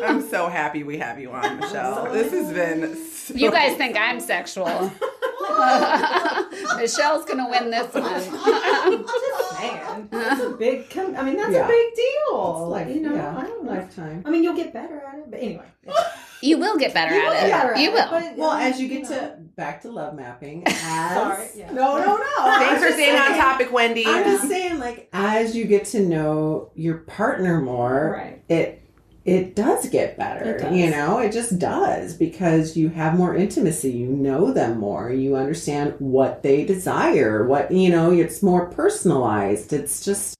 I'm 0.04 0.20
so 0.28 0.48
happy 0.48 0.82
we 0.82 0.98
have 0.98 1.20
you 1.20 1.30
on, 1.30 1.60
Michelle. 1.60 2.12
This 2.12 2.32
has 2.32 2.52
been 2.52 2.96
so 3.32 3.38
You 3.38 3.50
guys 3.50 3.76
think 3.76 3.96
I'm 3.96 4.20
sexual. 4.20 4.66
Michelle's 6.76 7.24
gonna 7.24 7.48
win 7.48 7.70
this 7.70 7.92
one. 7.94 8.04
Man, 9.60 10.08
that's 10.10 10.40
a 10.42 10.50
big. 10.50 10.88
Com- 10.90 11.16
I 11.16 11.22
mean, 11.22 11.36
that's 11.36 11.52
Yeah. 11.52 11.64
a 11.64 11.68
big 11.68 11.94
deal. 11.94 12.68
Life, 12.68 12.88
you 12.94 13.00
know, 13.02 13.14
yeah, 13.14 13.36
I 13.36 13.42
don't 13.42 13.64
know. 13.64 13.72
lifetime. 13.72 14.22
I 14.26 14.30
mean, 14.30 14.42
you'll 14.42 14.56
get 14.56 14.72
better 14.72 15.00
at 15.06 15.18
it, 15.18 15.30
but 15.30 15.40
anyway. 15.40 15.64
You 16.42 16.56
will 16.56 16.78
get 16.78 16.94
better 16.94 17.14
You 17.14 17.20
will 17.20 17.32
at 17.32 17.40
get 17.40 17.48
it. 17.48 17.50
better 17.52 17.74
at 17.74 17.80
you 17.82 17.90
it, 17.90 17.92
will. 17.92 18.08
but- 18.08 18.36
Well, 18.38 18.52
as 18.52 18.80
you 18.80 18.88
get 18.88 19.04
to 19.08 19.36
back 19.56 19.82
to 19.82 19.90
love 19.90 20.14
mapping, 20.14 20.62
as 20.66 20.80
Sorry, 20.80 21.46
yeah. 21.54 21.70
no, 21.70 21.98
no, 21.98 22.16
no. 22.16 22.58
Thanks 22.58 22.82
for 22.82 22.90
staying 22.92 23.18
on 23.18 23.36
topic, 23.36 23.70
Wendy. 23.70 24.06
I'm 24.06 24.24
just 24.24 24.48
saying, 24.48 24.78
like, 24.78 25.10
as 25.12 25.54
you 25.54 25.66
get 25.66 25.84
to 25.88 26.00
know 26.00 26.70
your 26.74 26.96
partner 26.96 27.60
more, 27.60 28.14
Right. 28.16 28.42
it 28.48 28.79
it 29.30 29.54
does 29.54 29.88
get 29.88 30.18
better. 30.18 30.56
It 30.56 30.58
does. 30.58 30.76
You 30.76 30.90
know, 30.90 31.18
it 31.20 31.30
just 31.30 31.58
does 31.58 32.14
because 32.14 32.76
you 32.76 32.88
have 32.88 33.16
more 33.16 33.36
intimacy. 33.36 33.92
You 33.92 34.08
know 34.08 34.52
them 34.52 34.78
more. 34.78 35.12
You 35.12 35.36
understand 35.36 35.94
what 35.98 36.42
they 36.42 36.64
desire. 36.64 37.46
What, 37.46 37.70
you 37.70 37.90
know, 37.90 38.10
it's 38.10 38.42
more 38.42 38.66
personalized. 38.70 39.72
It's 39.72 40.04
just, 40.04 40.34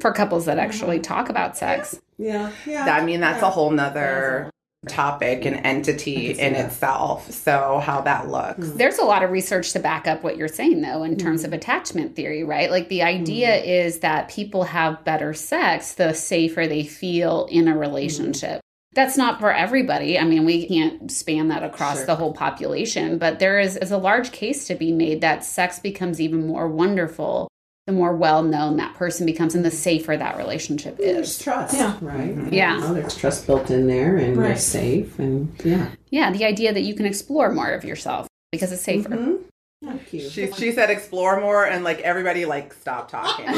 For 0.00 0.12
couples 0.12 0.44
that 0.44 0.58
actually 0.58 1.00
talk 1.00 1.28
about 1.28 1.56
sex. 1.56 2.00
yeah, 2.18 2.52
yeah. 2.66 2.84
I 2.84 3.04
mean, 3.04 3.20
that's 3.20 3.42
yeah. 3.42 3.48
a 3.48 3.50
whole 3.50 3.70
nother 3.70 4.50
topic 4.88 5.44
and 5.44 5.56
entity 5.64 6.12
I 6.12 6.26
can 6.26 6.34
see 6.36 6.42
in 6.42 6.52
that. 6.54 6.66
itself. 6.66 7.30
So, 7.30 7.80
how 7.82 8.00
that 8.02 8.28
looks. 8.28 8.60
Mm-hmm. 8.60 8.76
There's 8.76 8.98
a 8.98 9.04
lot 9.04 9.22
of 9.22 9.30
research 9.30 9.72
to 9.72 9.80
back 9.80 10.06
up 10.06 10.22
what 10.22 10.36
you're 10.36 10.48
saying, 10.48 10.82
though, 10.82 11.02
in 11.02 11.16
terms 11.16 11.42
mm-hmm. 11.42 11.52
of 11.52 11.58
attachment 11.58 12.16
theory, 12.16 12.44
right? 12.44 12.70
Like 12.70 12.88
the 12.88 13.02
idea 13.02 13.48
mm-hmm. 13.48 13.68
is 13.68 13.98
that 14.00 14.28
people 14.28 14.64
have 14.64 15.04
better 15.04 15.34
sex 15.34 15.94
the 15.94 16.12
safer 16.12 16.66
they 16.66 16.84
feel 16.84 17.46
in 17.50 17.68
a 17.68 17.76
relationship. 17.76 18.60
That's 18.94 19.18
not 19.18 19.40
for 19.40 19.52
everybody. 19.52 20.18
I 20.18 20.24
mean, 20.24 20.46
we 20.46 20.66
can't 20.66 21.12
span 21.12 21.48
that 21.48 21.62
across 21.62 21.98
Sure. 21.98 22.06
the 22.06 22.16
whole 22.16 22.32
population, 22.32 23.18
but 23.18 23.38
there 23.38 23.60
is, 23.60 23.76
is 23.76 23.90
a 23.90 23.98
large 23.98 24.32
case 24.32 24.66
to 24.68 24.74
be 24.74 24.90
made 24.90 25.20
that 25.20 25.44
sex 25.44 25.78
becomes 25.78 26.18
even 26.18 26.46
more 26.46 26.66
wonderful 26.66 27.48
the 27.86 27.92
more 27.92 28.14
well 28.16 28.42
known 28.42 28.76
that 28.78 28.94
person 28.96 29.24
becomes 29.26 29.54
and 29.54 29.64
the 29.64 29.70
safer 29.70 30.16
that 30.16 30.36
relationship 30.36 30.96
There's 30.98 31.28
is. 31.30 31.38
trust, 31.38 31.74
Yeah. 31.74 31.96
right? 32.00 32.52
Yeah. 32.52 32.74
You 32.74 32.80
know, 32.80 32.94
there's 32.94 33.16
trust 33.16 33.46
built 33.46 33.70
in 33.70 33.86
there 33.86 34.16
and 34.16 34.36
they're 34.36 34.56
safe 34.56 35.18
and 35.20 35.54
yeah. 35.64 35.90
Yeah, 36.10 36.32
the 36.32 36.44
idea 36.44 36.72
that 36.72 36.80
you 36.82 36.94
can 36.94 37.06
explore 37.06 37.52
more 37.52 37.70
of 37.70 37.84
yourself 37.84 38.26
because 38.50 38.72
it's 38.72 38.82
safer. 38.82 39.10
Mhm. 39.10 39.38
Thank 39.84 40.12
you. 40.12 40.28
She, 40.28 40.50
she 40.52 40.72
said 40.72 40.90
explore 40.90 41.40
more 41.40 41.64
and 41.64 41.84
like 41.84 42.00
everybody 42.00 42.44
like 42.44 42.74
stop 42.74 43.08
talking. 43.08 43.46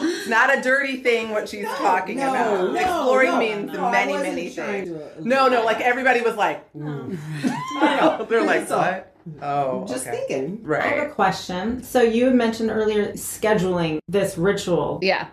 it's 0.00 0.28
not 0.28 0.58
a 0.58 0.60
dirty 0.60 0.96
thing 0.96 1.30
what 1.30 1.48
she's 1.48 1.66
talking 1.68 2.16
No, 2.16 2.30
about. 2.30 2.72
no, 2.72 2.80
Exploring 2.80 3.30
no, 3.30 3.38
means 3.38 3.72
no, 3.72 3.90
many, 3.92 4.14
many 4.14 4.48
things. 4.48 4.88
to- 4.88 5.28
No, 5.28 5.48
no, 5.48 5.64
like 5.64 5.80
everybody 5.80 6.20
was 6.20 6.34
like, 6.34 6.64
Mm. 6.72 7.16
they're 8.28 8.42
like, 8.44 8.68
what? 8.68 9.13
Oh, 9.40 9.86
Just 9.86 10.06
okay. 10.06 10.24
thinking. 10.28 10.62
Right. 10.62 10.82
I 10.82 10.86
have 10.88 11.10
a 11.10 11.14
question. 11.14 11.82
So 11.82 12.02
you 12.02 12.30
mentioned 12.30 12.70
earlier 12.70 13.12
scheduling 13.12 13.98
this 14.08 14.36
ritual. 14.36 14.98
Yeah. 15.02 15.28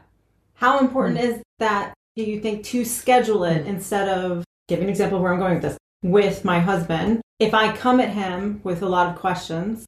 How 0.54 0.80
important 0.80 1.20
hmm. 1.20 1.26
is 1.26 1.42
that, 1.60 1.94
do 2.16 2.24
you 2.24 2.40
think, 2.40 2.64
to 2.66 2.86
schedule 2.86 3.44
it 3.44 3.66
instead 3.66 4.10
of, 4.10 4.44
give 4.68 4.82
an 4.82 4.90
example 4.90 5.18
of 5.18 5.24
where 5.24 5.34
I'm 5.34 5.40
going 5.40 5.56
with 5.56 5.64
this, 5.64 5.78
with 6.04 6.46
my 6.46 6.60
husband? 6.60 7.22
If 7.40 7.54
I 7.54 7.76
come 7.76 8.00
at 8.00 8.10
him 8.10 8.62
with 8.64 8.82
a 8.82 8.90
lot 8.90 9.10
of 9.10 9.16
questions, 9.20 9.86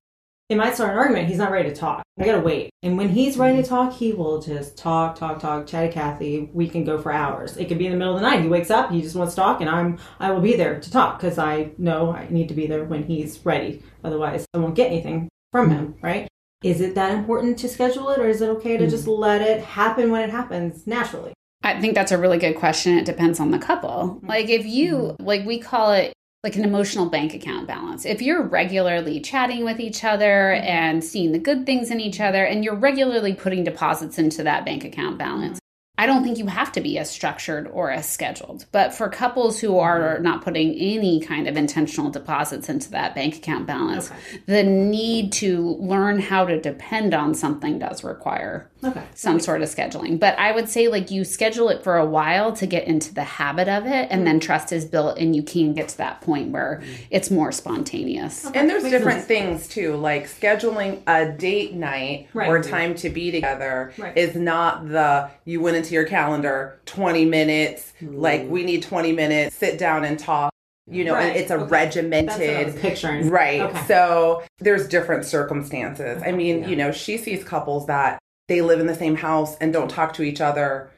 it 0.50 0.56
might 0.56 0.76
start 0.76 0.92
an 0.92 0.98
argument. 0.98 1.28
He's 1.30 1.38
not 1.38 1.52
ready 1.52 1.70
to 1.70 1.76
talk. 1.76 2.04
I 2.20 2.26
gotta 2.26 2.42
wait. 2.42 2.70
And 2.84 2.98
when 2.98 3.10
he's 3.10 3.38
ready 3.38 3.62
to 3.62 3.68
talk, 3.68 3.94
he 3.94 4.14
will 4.14 4.42
just 4.42 4.78
talk, 4.78 5.16
talk, 5.16 5.40
talk, 5.40 5.66
chatty 5.66 5.92
Cathy. 5.92 6.50
We 6.54 6.68
can 6.68 6.84
go 6.84 7.02
for 7.02 7.12
hours. 7.12 7.58
It 7.58 7.70
could 7.70 7.80
be 7.80 7.86
in 7.86 7.92
the 7.92 7.98
middle 7.98 8.16
of 8.16 8.22
the 8.22 8.28
night. 8.28 8.42
He 8.42 8.50
wakes 8.50 8.70
up, 8.70 8.92
he 8.92 9.02
just 9.02 9.16
wants 9.16 9.34
to 9.36 9.42
talk, 9.42 9.62
and 9.62 9.70
I'm 9.70 9.98
I 10.20 10.32
will 10.32 10.42
be 10.42 10.56
there 10.56 10.80
to 10.80 10.92
talk 10.92 11.20
because 11.20 11.38
I 11.38 11.72
know 11.78 12.12
I 12.12 12.28
need 12.30 12.50
to 12.50 12.54
be 12.54 12.68
there 12.68 12.84
when 12.84 13.04
he's 13.04 13.44
ready. 13.46 13.84
Otherwise, 14.04 14.46
I 14.54 14.60
won't 14.60 14.76
get 14.76 14.92
anything 14.92 15.30
from 15.52 15.70
him. 15.70 15.96
Right? 16.02 16.28
Is 16.64 16.82
it 16.82 16.96
that 16.96 17.12
important 17.12 17.58
to 17.60 17.70
schedule 17.70 18.10
it, 18.10 18.20
or 18.20 18.28
is 18.28 18.42
it 18.42 18.50
okay 18.50 18.78
to 18.78 18.88
just 18.88 19.06
mm-hmm. 19.06 19.22
let 19.22 19.42
it 19.42 19.64
happen 19.64 20.12
when 20.12 20.22
it 20.22 20.30
happens 20.30 20.86
naturally? 20.86 21.34
I 21.64 21.80
think 21.80 21.96
that's 21.96 22.12
a 22.12 22.18
really 22.18 22.38
good 22.38 22.56
question. 22.56 22.98
It 22.98 23.06
depends 23.06 23.40
on 23.40 23.52
the 23.52 23.60
couple. 23.60 23.90
Mm-hmm. 23.90 24.28
Like 24.28 24.50
if 24.50 24.66
you 24.66 24.96
mm-hmm. 24.96 25.26
like 25.26 25.46
we 25.46 25.60
call 25.60 25.94
it 25.94 26.14
like 26.44 26.58
an 26.58 26.66
emotional 26.66 27.06
bank 27.06 27.34
account 27.34 27.66
balance. 27.68 28.04
If 28.06 28.22
you're 28.22 28.42
regularly 28.42 29.22
chatting 29.22 29.64
with 29.64 29.80
each 29.80 30.04
other 30.04 30.54
mm-hmm. 30.54 30.68
and 30.68 31.02
seeing 31.04 31.32
the 31.32 31.40
good 31.40 31.66
things 31.66 31.90
in 31.90 32.02
each 32.02 32.20
other 32.20 32.44
and 32.44 32.66
you're 32.66 32.76
regularly 32.76 33.34
putting 33.34 33.64
deposits 33.64 34.20
into 34.20 34.44
that 34.44 34.66
bank 34.66 34.84
account 34.84 35.18
balance, 35.18 35.60
I 35.96 36.08
don't 36.08 36.24
think 36.24 36.40
you 36.40 36.48
have 36.48 36.72
to 36.72 36.82
be 36.82 36.98
as 36.98 37.12
structured 37.12 37.68
or 37.68 37.92
as 37.92 38.10
scheduled. 38.10 38.66
But 38.72 38.96
for 38.96 39.10
couples 39.10 39.60
who 39.60 39.78
are 39.78 40.16
mm-hmm. 40.16 40.24
not 40.24 40.44
putting 40.44 40.74
any 40.74 41.20
kind 41.20 41.48
of 41.48 41.56
intentional 41.56 42.10
deposits 42.10 42.68
into 42.68 42.90
that 42.92 43.14
bank 43.14 43.38
account 43.38 43.68
balance, 43.68 44.10
the 44.48 44.64
need 44.64 45.32
to 45.34 45.76
learn 45.80 46.20
how 46.20 46.46
to 46.46 46.60
depend 46.60 47.14
on 47.14 47.36
something 47.36 47.78
does 47.78 48.04
require 48.04 48.70
Okay. 48.84 49.04
some 49.14 49.40
sort 49.40 49.62
of 49.62 49.70
scheduling. 49.70 50.20
But 50.20 50.38
I 50.38 50.52
would 50.52 50.68
say 50.68 50.88
like 50.88 51.12
you 51.12 51.24
schedule 51.24 51.70
it 51.70 51.84
for 51.84 51.96
a 51.96 52.06
while 52.06 52.52
to 52.54 52.66
get 52.66 52.86
into 52.86 53.14
the 53.14 53.24
habit 53.24 53.70
of 53.70 53.86
it 53.86 54.08
and 54.10 54.28
then 54.28 54.40
mm-hmm. 54.40 54.46
trust 54.46 54.74
is 54.74 54.84
built 54.86 55.20
and 55.20 55.36
you 55.36 55.44
can 55.44 55.74
get 55.74 55.90
to 55.90 55.98
that 56.00 56.22
point 56.22 56.52
where 56.52 56.82
mm-hmm. 56.84 57.04
it's 57.12 57.32
more 57.32 57.52
spontaneous. 57.52 58.46
And 58.54 58.70
there's 58.70 58.84
different 58.84 59.20
sense. 59.20 59.28
things 59.28 59.68
too, 59.68 59.96
like 59.96 60.26
scheduling 60.26 61.02
a 61.08 61.32
date 61.32 61.74
night 61.74 62.28
Right. 62.34 62.50
or 62.50 62.62
time 62.62 62.96
to 62.96 63.10
be 63.10 63.32
together 63.32 63.94
Right. 63.98 64.18
is 64.18 64.36
not 64.36 64.90
the 64.90 65.30
you 65.46 65.62
went 65.62 65.83
into 65.84 65.94
your 65.94 66.06
calendar 66.06 66.80
20 66.86 67.26
minutes, 67.26 67.94
like 68.02 68.48
we 68.48 68.64
need 68.64 68.82
20 68.84 69.12
minutes, 69.12 69.56
sit 69.56 69.78
down 69.78 70.06
and 70.06 70.18
talk. 70.18 70.52
You 70.90 71.06
know, 71.06 71.14
Right. 71.14 71.36
it's 71.36 71.50
a 71.50 71.56
Okay. 71.56 71.70
regimented 71.70 72.28
That's 72.28 72.40
what 72.40 72.56
I 72.56 72.64
was 72.66 72.76
picturing. 72.76 73.30
Right. 73.30 73.62
Okay. 73.62 73.80
So 73.88 74.44
there's 74.60 74.88
different 74.88 75.26
circumstances. 75.26 76.22
I 76.26 76.32
mean, 76.34 76.68
you 76.68 76.76
know, 76.76 76.92
she 76.92 77.18
sees 77.18 77.44
couples 77.44 77.88
that 77.88 78.20
they 78.50 78.62
live 78.62 78.82
in 78.82 78.88
the 78.88 78.96
same 78.96 79.16
house 79.16 79.56
and 79.62 79.72
don't 79.72 79.90
talk 79.90 80.14
to 80.16 80.24
each 80.24 80.42
other 80.42 80.90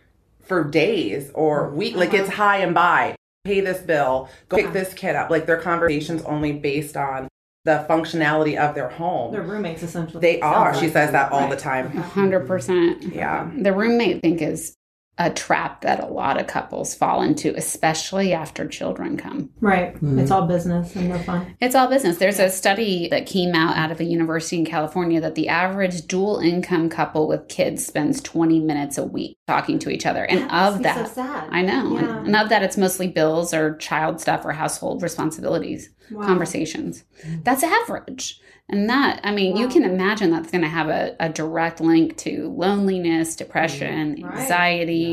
for 0.42 0.64
days 0.64 1.32
or 1.36 1.68
mm-hmm. 1.68 1.78
week. 1.78 1.96
Like 1.96 2.10
uh-huh. 2.10 2.24
it's 2.24 2.30
hi 2.34 2.58
and 2.58 2.74
bye. 2.74 3.16
Pay 3.44 3.62
this 3.62 3.80
bill. 3.80 4.28
Go 4.50 4.58
pick 4.58 4.74
this 4.74 4.94
kid 4.94 5.16
up. 5.16 5.30
Like 5.30 5.46
their 5.46 5.62
conversations 5.62 6.24
only 6.24 6.52
based 6.52 6.98
on 6.98 7.28
the 7.66 7.86
functionality 7.90 8.56
of 8.58 8.74
their 8.76 8.90
home. 8.90 9.32
They're 9.34 9.42
roommates 9.42 9.84
essentially. 9.84 10.22
they 10.22 10.40
are. 10.40 10.72
Sounds 10.74 10.86
She 10.86 10.90
says 10.92 11.12
that 11.12 11.32
all 11.32 11.42
Right. 11.42 11.50
the 11.50 11.56
time. 11.58 11.90
100%. 11.92 13.14
Yeah. 13.14 13.50
The 13.60 13.74
roommate 13.74 14.22
think 14.22 14.42
is 14.42 14.76
a 15.18 15.30
trap 15.30 15.80
that 15.82 16.02
a 16.04 16.08
lot 16.08 16.40
of 16.40 16.46
couples 16.46 16.94
fall 16.94 17.22
into, 17.22 17.56
especially 17.56 18.34
after 18.34 18.68
children 18.68 19.16
come. 19.16 19.50
Right. 19.62 19.94
Mm-hmm. 19.96 20.20
It's 20.20 20.30
all 20.30 20.46
business 20.46 20.94
and 20.96 21.08
no 21.08 21.18
fun. 21.20 21.56
It's 21.62 21.74
all 21.74 21.88
business. 21.88 22.18
There's 22.18 22.40
a 22.40 22.50
study 22.50 23.08
that 23.10 23.26
came 23.26 23.56
out 23.56 23.78
out 23.78 23.92
of 23.92 24.02
a 24.02 24.04
university 24.04 24.58
in 24.58 24.66
California 24.66 25.22
that 25.22 25.36
the 25.36 25.48
average 25.48 26.06
dual 26.08 26.40
income 26.40 26.90
couple 26.90 27.28
with 27.30 27.48
kids 27.48 27.86
spends 27.86 28.20
20 28.22 28.60
minutes 28.60 28.98
a 28.98 29.06
week 29.06 29.38
talking 29.48 29.80
to 29.80 29.90
each 29.90 30.06
other. 30.06 30.26
And 30.26 30.50
That 30.50 30.74
of 30.74 30.84
that, 30.84 31.08
so 31.08 31.14
sad. 31.14 31.48
I 31.50 31.62
know. 31.62 31.94
Yeah. 31.94 32.18
And, 32.18 32.28
and 32.28 32.36
of 32.36 32.50
that, 32.50 32.64
it's 32.64 32.76
mostly 32.78 33.08
bills 33.08 33.54
or 33.54 33.78
child 33.78 34.20
stuff 34.20 34.44
or 34.44 34.52
household 34.52 35.02
responsibilities, 35.02 35.90
Wow. 36.12 36.26
conversations. 36.28 37.04
Mm-hmm. 37.26 37.42
That's 37.44 37.64
average. 37.64 38.40
And 38.68 38.90
that, 38.90 39.22
I 39.24 39.32
mean, 39.32 39.58
you 39.58 39.68
can 39.68 39.84
imagine 39.84 40.32
that's 40.32 40.50
going 40.52 40.64
to 40.64 40.68
have 40.68 40.88
a, 40.90 41.16
a 41.20 41.30
direct 41.30 41.80
link 41.82 42.18
to 42.18 42.52
loneliness, 42.56 43.36
depression, 43.36 44.22
Right. 44.24 44.40
anxiety, 44.42 45.05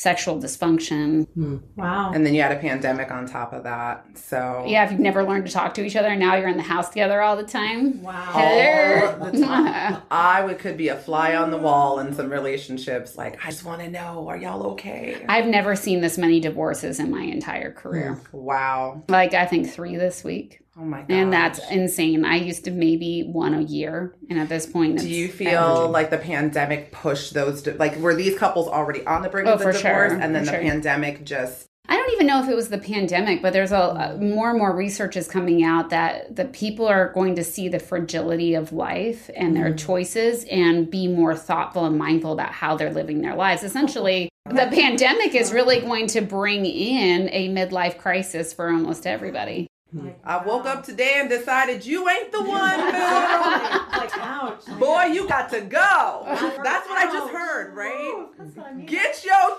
sexual 0.00 0.40
dysfunction. 0.40 1.28
Hmm. 1.34 1.58
Wow. 1.76 2.12
And 2.14 2.24
then 2.24 2.32
you 2.32 2.40
had 2.40 2.52
a 2.52 2.56
pandemic 2.56 3.10
on 3.10 3.26
top 3.26 3.52
of 3.52 3.64
that. 3.64 4.06
So 4.14 4.64
Yeah, 4.66 4.86
if 4.86 4.90
you've 4.90 4.98
never 4.98 5.22
learned 5.22 5.44
to 5.44 5.52
talk 5.52 5.74
to 5.74 5.84
each 5.84 5.94
other 5.94 6.08
and 6.08 6.18
now 6.18 6.36
you're 6.36 6.48
in 6.48 6.56
the 6.56 6.62
house 6.62 6.88
together 6.88 7.20
all 7.20 7.36
the 7.36 7.44
time. 7.44 8.00
wow. 8.00 8.32
all 8.32 9.30
the 9.30 9.44
time. 9.44 10.00
I 10.10 10.42
would 10.42 10.58
could 10.58 10.78
be 10.78 10.88
a 10.88 10.96
fly 10.96 11.36
on 11.36 11.50
the 11.50 11.58
wall 11.58 11.98
in 12.00 12.14
some 12.14 12.30
relationships. 12.30 13.18
Like, 13.18 13.44
I 13.44 13.50
just 13.50 13.62
want 13.62 13.82
to 13.82 13.90
know, 13.90 14.26
are 14.26 14.38
y'all 14.38 14.62
okay? 14.72 15.22
I've 15.28 15.46
never 15.46 15.76
seen 15.76 16.00
this 16.00 16.16
many 16.16 16.40
divorces 16.40 16.98
in 16.98 17.10
my 17.10 17.22
entire 17.22 17.70
career. 17.70 18.18
Wow. 18.32 19.04
Like 19.08 19.34
I 19.34 19.44
think 19.44 19.68
three 19.68 19.96
this 19.96 20.24
week. 20.24 20.62
Oh 20.80 20.84
my 20.84 21.00
god. 21.00 21.10
And 21.10 21.32
that's 21.32 21.60
insane. 21.70 22.24
I 22.24 22.36
used 22.36 22.64
to 22.64 22.70
maybe 22.70 23.22
one 23.22 23.52
a 23.52 23.60
year. 23.60 24.14
And 24.30 24.38
at 24.38 24.48
this 24.48 24.64
point 24.64 24.98
Do 24.98 25.08
you 25.08 25.28
feel 25.28 25.88
like 25.88 26.08
the 26.08 26.18
pandemic 26.18 26.90
pushed 26.90 27.34
those? 27.34 27.66
Like, 27.66 27.96
were 27.96 28.14
these 28.14 28.38
couples 28.38 28.66
already 28.66 29.04
on 29.06 29.22
the 29.22 29.28
brink 29.28 29.46
Oh, 29.46 29.54
of 29.54 29.58
the 29.58 29.64
for 29.66 29.72
divorce, 29.72 30.12
sure, 30.12 30.18
and 30.18 30.34
then 30.34 30.44
for 30.44 30.52
the 30.52 30.56
sure. 30.56 30.70
pandemic 30.70 31.24
just? 31.24 31.66
I 31.88 31.96
don't 31.96 32.12
even 32.12 32.26
know 32.26 32.42
if 32.42 32.48
it 32.48 32.54
was 32.54 32.68
the 32.68 32.78
pandemic, 32.78 33.42
but 33.42 33.52
there's 33.52 33.72
a, 33.72 33.76
a 33.76 34.16
more 34.18 34.50
and 34.50 34.58
more 34.58 34.74
research 34.74 35.16
is 35.16 35.28
coming 35.28 35.64
out 35.64 35.90
that 35.90 36.36
the 36.36 36.44
people 36.46 36.86
are 36.86 37.12
going 37.12 37.34
to 37.34 37.44
see 37.44 37.68
the 37.68 37.80
fragility 37.80 38.54
of 38.54 38.72
life 38.72 39.28
and 39.34 39.56
their 39.56 39.72
mm. 39.72 39.78
choices 39.78 40.44
and 40.44 40.90
be 40.90 41.08
more 41.08 41.34
thoughtful 41.34 41.84
and 41.84 41.98
mindful 41.98 42.32
about 42.32 42.52
how 42.52 42.76
they're 42.76 42.92
living 42.92 43.20
their 43.20 43.34
lives. 43.34 43.64
Essentially, 43.64 44.30
the 44.46 44.68
pandemic 44.72 45.34
is 45.34 45.52
really 45.52 45.80
going 45.80 46.06
to 46.08 46.20
bring 46.20 46.64
in 46.64 47.28
a 47.32 47.48
midlife 47.48 47.98
crisis 47.98 48.52
for 48.52 48.70
almost 48.70 49.06
everybody. 49.06 49.69
I 50.24 50.44
woke 50.44 50.66
up 50.66 50.84
today 50.84 51.14
and 51.16 51.28
decided 51.28 51.84
you 51.84 52.08
ain't 52.08 52.30
the 52.30 52.42
one, 52.42 52.76
Bill. 52.78 52.92
like, 52.92 54.18
ouch. 54.18 54.64
Boy, 54.78 55.04
you 55.06 55.26
got 55.26 55.50
to 55.50 55.60
go. 55.62 56.22
That's 56.62 56.88
what 56.88 56.98
I 56.98 57.10
just 57.12 57.32
heard, 57.32 57.74
right? 57.74 58.26
Get 58.86 59.24
your, 59.24 59.58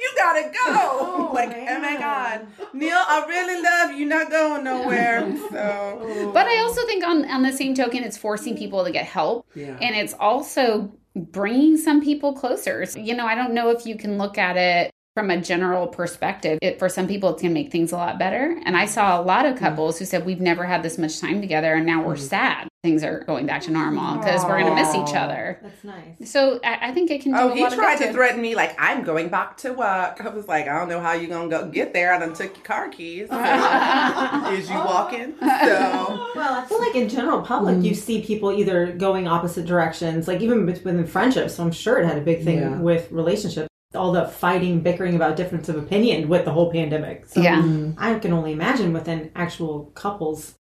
you 0.00 0.10
gotta 0.16 0.50
go. 0.64 1.30
like, 1.34 1.50
oh 1.54 1.78
my 1.80 1.96
God, 1.98 2.46
Neil, 2.72 2.96
I 2.96 3.24
really 3.28 3.62
love 3.62 3.92
you. 3.98 4.06
Not 4.06 4.30
going 4.30 4.64
nowhere. 4.64 5.36
So, 5.50 6.30
But 6.32 6.46
I 6.46 6.60
also 6.60 6.86
think 6.86 7.04
on 7.04 7.28
on 7.30 7.42
the 7.42 7.52
same 7.52 7.74
token, 7.74 8.02
it's 8.02 8.16
forcing 8.16 8.56
people 8.56 8.84
to 8.84 8.90
get 8.90 9.04
help, 9.04 9.46
Yeah. 9.54 9.76
and 9.80 9.94
it's 9.94 10.14
also 10.18 10.92
bringing 11.14 11.76
some 11.76 12.02
people 12.02 12.32
closer. 12.34 12.86
So, 12.86 12.98
you 12.98 13.14
know, 13.14 13.26
I 13.26 13.34
don't 13.34 13.52
know 13.52 13.70
if 13.70 13.86
you 13.86 13.96
can 13.96 14.18
look 14.18 14.38
at 14.38 14.56
it 14.56 14.90
from 15.16 15.30
a 15.30 15.40
general 15.40 15.86
perspective. 15.86 16.58
It, 16.60 16.78
for 16.78 16.90
some 16.90 17.08
people, 17.08 17.30
it's 17.30 17.40
going 17.40 17.54
to 17.54 17.58
make 17.58 17.72
things 17.72 17.90
a 17.90 17.96
lot 17.96 18.18
better. 18.18 18.60
And 18.66 18.76
I 18.76 18.84
saw 18.84 19.18
a 19.18 19.22
lot 19.22 19.46
of 19.46 19.54
mm-hmm. 19.54 19.64
couples 19.64 19.98
who 19.98 20.04
said 20.04 20.26
we've 20.26 20.42
never 20.42 20.64
had 20.64 20.82
this 20.82 20.98
much 20.98 21.20
time 21.20 21.40
together, 21.40 21.72
and 21.72 21.86
now 21.86 22.02
we're 22.02 22.16
mm-hmm. 22.16 22.24
sad. 22.24 22.68
things 22.82 23.02
are 23.02 23.20
going 23.20 23.46
back 23.46 23.62
to 23.62 23.70
normal 23.70 24.18
because 24.18 24.44
we're 24.44 24.60
going 24.60 24.66
to 24.66 24.74
miss 24.74 24.94
each 24.94 25.16
other. 25.16 25.58
That's 25.62 25.84
nice. 25.84 26.30
So 26.30 26.60
I, 26.62 26.88
I 26.88 26.92
think 26.92 27.10
it 27.10 27.22
can 27.22 27.32
do 27.32 27.38
Oh, 27.38 27.48
a 27.48 27.54
he 27.54 27.62
lot 27.62 27.72
of 27.72 27.78
tried 27.78 27.98
good 27.98 28.08
to 28.08 28.12
threaten 28.12 28.42
me 28.42 28.54
like 28.54 28.76
I'm 28.78 29.04
going 29.04 29.30
back 29.30 29.56
to 29.58 29.72
work. 29.72 30.20
I 30.20 30.28
was 30.28 30.46
like, 30.48 30.68
I 30.68 30.78
don't 30.78 30.90
know 30.90 31.00
how 31.00 31.12
you're 31.14 31.30
gonna 31.30 31.48
go 31.48 31.66
get 31.66 31.94
there. 31.94 32.12
I 32.12 32.18
done 32.18 32.34
took 32.34 32.54
your 32.54 32.64
car 32.64 32.90
keys. 32.90 33.30
So, 33.36 34.52
is 34.52 34.68
you 34.68 34.76
walking? 34.76 35.34
So 35.40 36.30
Well, 36.36 36.54
I 36.54 36.66
feel 36.68 36.78
like 36.78 36.94
in 36.94 37.08
general 37.08 37.40
public, 37.40 37.82
you 37.82 37.92
mm. 37.92 37.96
see 37.96 38.22
people 38.22 38.52
either 38.52 38.92
going 38.92 39.26
opposite 39.26 39.64
directions, 39.64 40.28
like 40.28 40.42
even 40.42 40.66
within 40.66 41.06
friendships. 41.06 41.54
So 41.54 41.64
I'm 41.64 41.72
sure 41.72 41.98
it 41.98 42.06
had 42.06 42.18
a 42.18 42.20
big 42.20 42.44
thing 42.44 42.58
Yeah. 42.58 42.78
with 42.78 43.10
relationships. 43.10 43.68
All 43.94 44.12
the 44.12 44.26
fighting, 44.26 44.80
bickering 44.80 45.14
about 45.14 45.36
difference 45.36 45.68
of 45.68 45.76
opinion 45.76 46.28
with 46.28 46.44
the 46.44 46.52
whole 46.52 46.70
pandemic. 46.70 47.26
So 47.26 47.40
Yeah. 47.40 47.62
Mm-hmm. 47.62 47.92
I 47.98 48.18
can 48.18 48.32
only 48.32 48.52
imagine 48.52 48.92
within 48.92 49.30
actual 49.34 49.86
couples 49.94 50.56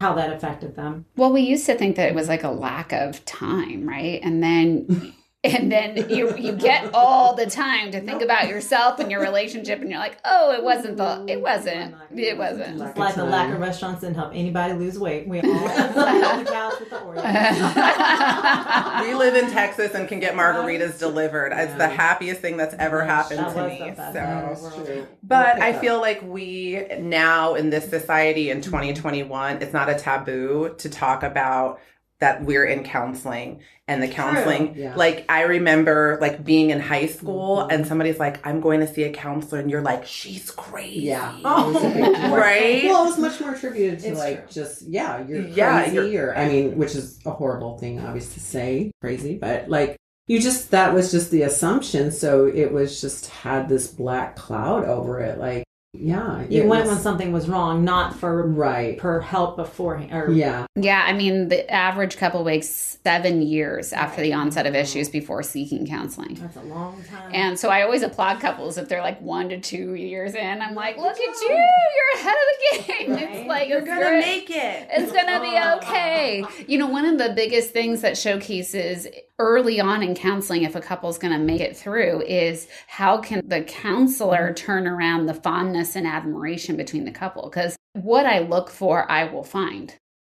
how 0.00 0.14
that 0.14 0.32
affected 0.32 0.74
them. 0.74 1.06
Well, 1.16 1.32
we 1.32 1.42
used 1.42 1.66
to 1.66 1.74
think 1.74 1.96
that 1.96 2.08
it 2.08 2.14
was 2.14 2.28
like 2.28 2.42
a 2.42 2.50
lack 2.50 2.92
of 2.92 3.24
time, 3.24 3.88
right? 3.88 4.20
And 4.22 4.42
then 4.42 5.14
and 5.44 5.72
then 5.72 6.08
you 6.08 6.36
you 6.36 6.52
get 6.52 6.94
all 6.94 7.34
the 7.34 7.46
time 7.46 7.90
to 7.90 8.00
think 8.00 8.22
about 8.22 8.46
yourself 8.46 9.00
and 9.00 9.10
your 9.10 9.20
relationship 9.20 9.80
and 9.80 9.90
you're 9.90 9.98
like, 9.98 10.18
"Oh, 10.24 10.52
it 10.52 10.62
wasn't 10.62 10.98
the 10.98 11.24
it 11.26 11.40
wasn't. 11.40 11.96
It 12.14 12.38
wasn't." 12.38 12.78
Just 12.78 12.96
like 12.96 13.16
the 13.16 13.24
lack 13.24 13.52
of 13.52 13.58
restaurants 13.58 14.02
didn't 14.02 14.14
help 14.14 14.30
anybody 14.34 14.74
lose 14.74 15.00
weight. 15.00 15.26
We 15.26 15.40
all 15.40 15.66
had 15.66 16.46
the 16.46 16.50
couch 16.50 16.74
with 16.78 16.90
the 16.90 16.96
Oreos. 17.02 19.02
we 19.02 19.14
live 19.14 19.34
in 19.34 19.50
Texas 19.50 19.94
and 19.94 20.08
can 20.08 20.20
get 20.20 20.34
margaritas 20.34 21.00
delivered. 21.00 21.52
It's 21.52 21.74
the 21.74 21.88
happiest 21.88 22.40
thing 22.40 22.56
that's 22.56 22.74
ever 22.74 23.04
happened 23.04 23.40
to 23.40 23.46
me. 23.46 23.52
So. 23.52 23.68
thing 23.68 23.88
in 23.88 23.96
the 23.96 24.58
world. 24.62 25.08
But 25.24 25.60
I 25.60 25.72
feel 25.72 26.00
like 26.00 26.22
we 26.22 26.86
now 27.00 27.54
in 27.54 27.70
this 27.70 27.90
society 27.90 28.50
in 28.50 28.60
2021, 28.60 29.60
it's 29.60 29.72
not 29.72 29.88
a 29.88 29.96
taboo 29.96 30.76
to 30.78 30.88
talk 30.88 31.24
about 31.24 31.80
that 32.22 32.44
we're 32.44 32.64
in 32.64 32.84
counseling 32.84 33.60
and 33.88 34.00
the 34.00 34.06
counseling. 34.06 34.76
Yeah. 34.76 34.94
Like 34.94 35.26
I 35.28 35.42
remember 35.42 36.18
like 36.20 36.44
being 36.44 36.70
in 36.70 36.78
high 36.78 37.06
school 37.06 37.56
mm-hmm. 37.58 37.72
and 37.72 37.84
somebody's 37.84 38.20
like, 38.20 38.46
I'm 38.46 38.60
going 38.60 38.78
to 38.78 38.86
see 38.86 39.02
a 39.02 39.12
counselor 39.12 39.60
and 39.60 39.68
you're 39.68 39.82
like, 39.82 40.06
she's 40.06 40.52
crazy. 40.52 41.00
Yeah. 41.00 41.36
Oh. 41.44 41.70
It 41.70 41.74
was 41.74 41.82
a 41.82 41.88
big 41.88 42.14
deal. 42.14 42.36
Right? 42.42 42.84
Well, 42.84 43.02
it 43.02 43.06
was 43.06 43.18
much 43.18 43.40
more 43.40 43.54
attributed 43.54 43.98
to 44.00 44.08
It's 44.10 44.18
like 44.18 44.44
true. 44.44 44.62
just 44.62 44.82
yeah, 44.82 45.26
you're 45.26 45.42
Yeah, 45.48 45.82
crazy, 45.82 45.96
you're- 45.96 46.16
or 46.16 46.36
I 46.36 46.48
mean, 46.48 46.76
which 46.76 46.94
is 46.94 47.18
a 47.26 47.32
horrible 47.32 47.76
thing, 47.78 47.98
obviously, 47.98 48.34
to 48.34 48.40
say 48.40 48.92
crazy, 49.00 49.36
but 49.36 49.68
like 49.68 49.96
you 50.28 50.40
just 50.40 50.70
that 50.70 50.94
was 50.94 51.10
just 51.10 51.32
the 51.32 51.42
assumption. 51.42 52.12
So 52.12 52.46
it 52.46 52.72
was 52.72 53.00
just 53.00 53.26
had 53.30 53.68
this 53.68 53.88
black 53.88 54.36
cloud 54.36 54.84
over 54.84 55.20
it. 55.20 55.38
Like 55.38 55.64
yeah, 56.02 56.42
You 56.48 56.66
went 56.66 56.84
was- 56.86 56.94
when 56.94 57.02
something 57.02 57.32
was 57.32 57.48
wrong, 57.50 57.84
not 57.84 58.16
for 58.18 58.46
right. 58.48 58.96
per 58.96 59.20
help 59.20 59.56
beforehand. 59.56 60.10
Or 60.12 60.32
Yeah, 60.32 60.66
Yeah, 60.74 61.04
I 61.06 61.12
mean, 61.12 61.48
the 61.48 61.70
average 61.70 62.16
couple 62.16 62.42
waits 62.44 62.98
7 63.04 63.42
years 63.42 63.92
after 63.92 64.22
the 64.22 64.32
onset 64.32 64.66
of 64.66 64.74
issues 64.74 65.10
before 65.10 65.42
seeking 65.42 65.86
counseling. 65.86 66.38
That's 66.40 66.56
a 66.56 66.62
long 66.62 67.02
time. 67.10 67.30
And 67.34 67.58
so 67.58 67.68
I 67.68 67.82
always 67.82 68.02
applaud 68.02 68.40
couples 68.40 68.78
if 68.78 68.88
they're 68.88 69.02
like 69.02 69.20
1 69.20 69.50
to 69.50 69.60
2 69.60 69.94
years 69.94 70.34
in. 70.34 70.62
I'm 70.62 70.74
like, 70.74 70.96
"Look 70.96 71.12
at 71.16 71.18
you. 71.20 71.48
You're 71.48 72.20
ahead 72.20 72.36
of 72.36 72.86
the 72.86 72.92
game." 72.92 73.12
It's 73.28 73.48
like 73.48 73.68
You're 73.68 73.78
it's 73.80 73.86
gonna 73.88 74.00
great. 74.00 74.20
make 74.24 74.50
it. 74.50 74.88
It's 74.92 75.12
gonna 75.12 75.40
be 75.40 75.84
okay. 75.84 76.44
You 76.66 76.78
know, 76.78 76.86
one 76.86 77.04
of 77.04 77.18
the 77.18 77.34
biggest 77.34 77.72
things 77.72 78.00
that 78.00 78.16
showcases 78.16 79.06
early 79.38 79.80
on 79.80 80.02
in 80.04 80.14
counseling 80.14 80.62
if 80.62 80.76
a 80.76 80.80
couple's 80.80 81.18
gonna 81.18 81.38
make 81.38 81.60
it 81.60 81.76
through 81.76 82.22
is 82.22 82.68
how 82.86 83.18
can 83.18 83.42
the 83.48 83.60
counselor 83.62 84.52
turn 84.54 84.86
around 84.86 85.26
the 85.26 85.34
fondness 85.34 85.81
and 85.96 86.06
admiration 86.06 86.76
between 86.76 87.04
the 87.04 87.10
couple? 87.10 87.48
Because 87.48 87.76
what 87.94 88.26
I 88.26 88.40
look 88.40 88.70
for, 88.70 89.10
I 89.10 89.24
will 89.24 89.44
find. 89.44 89.94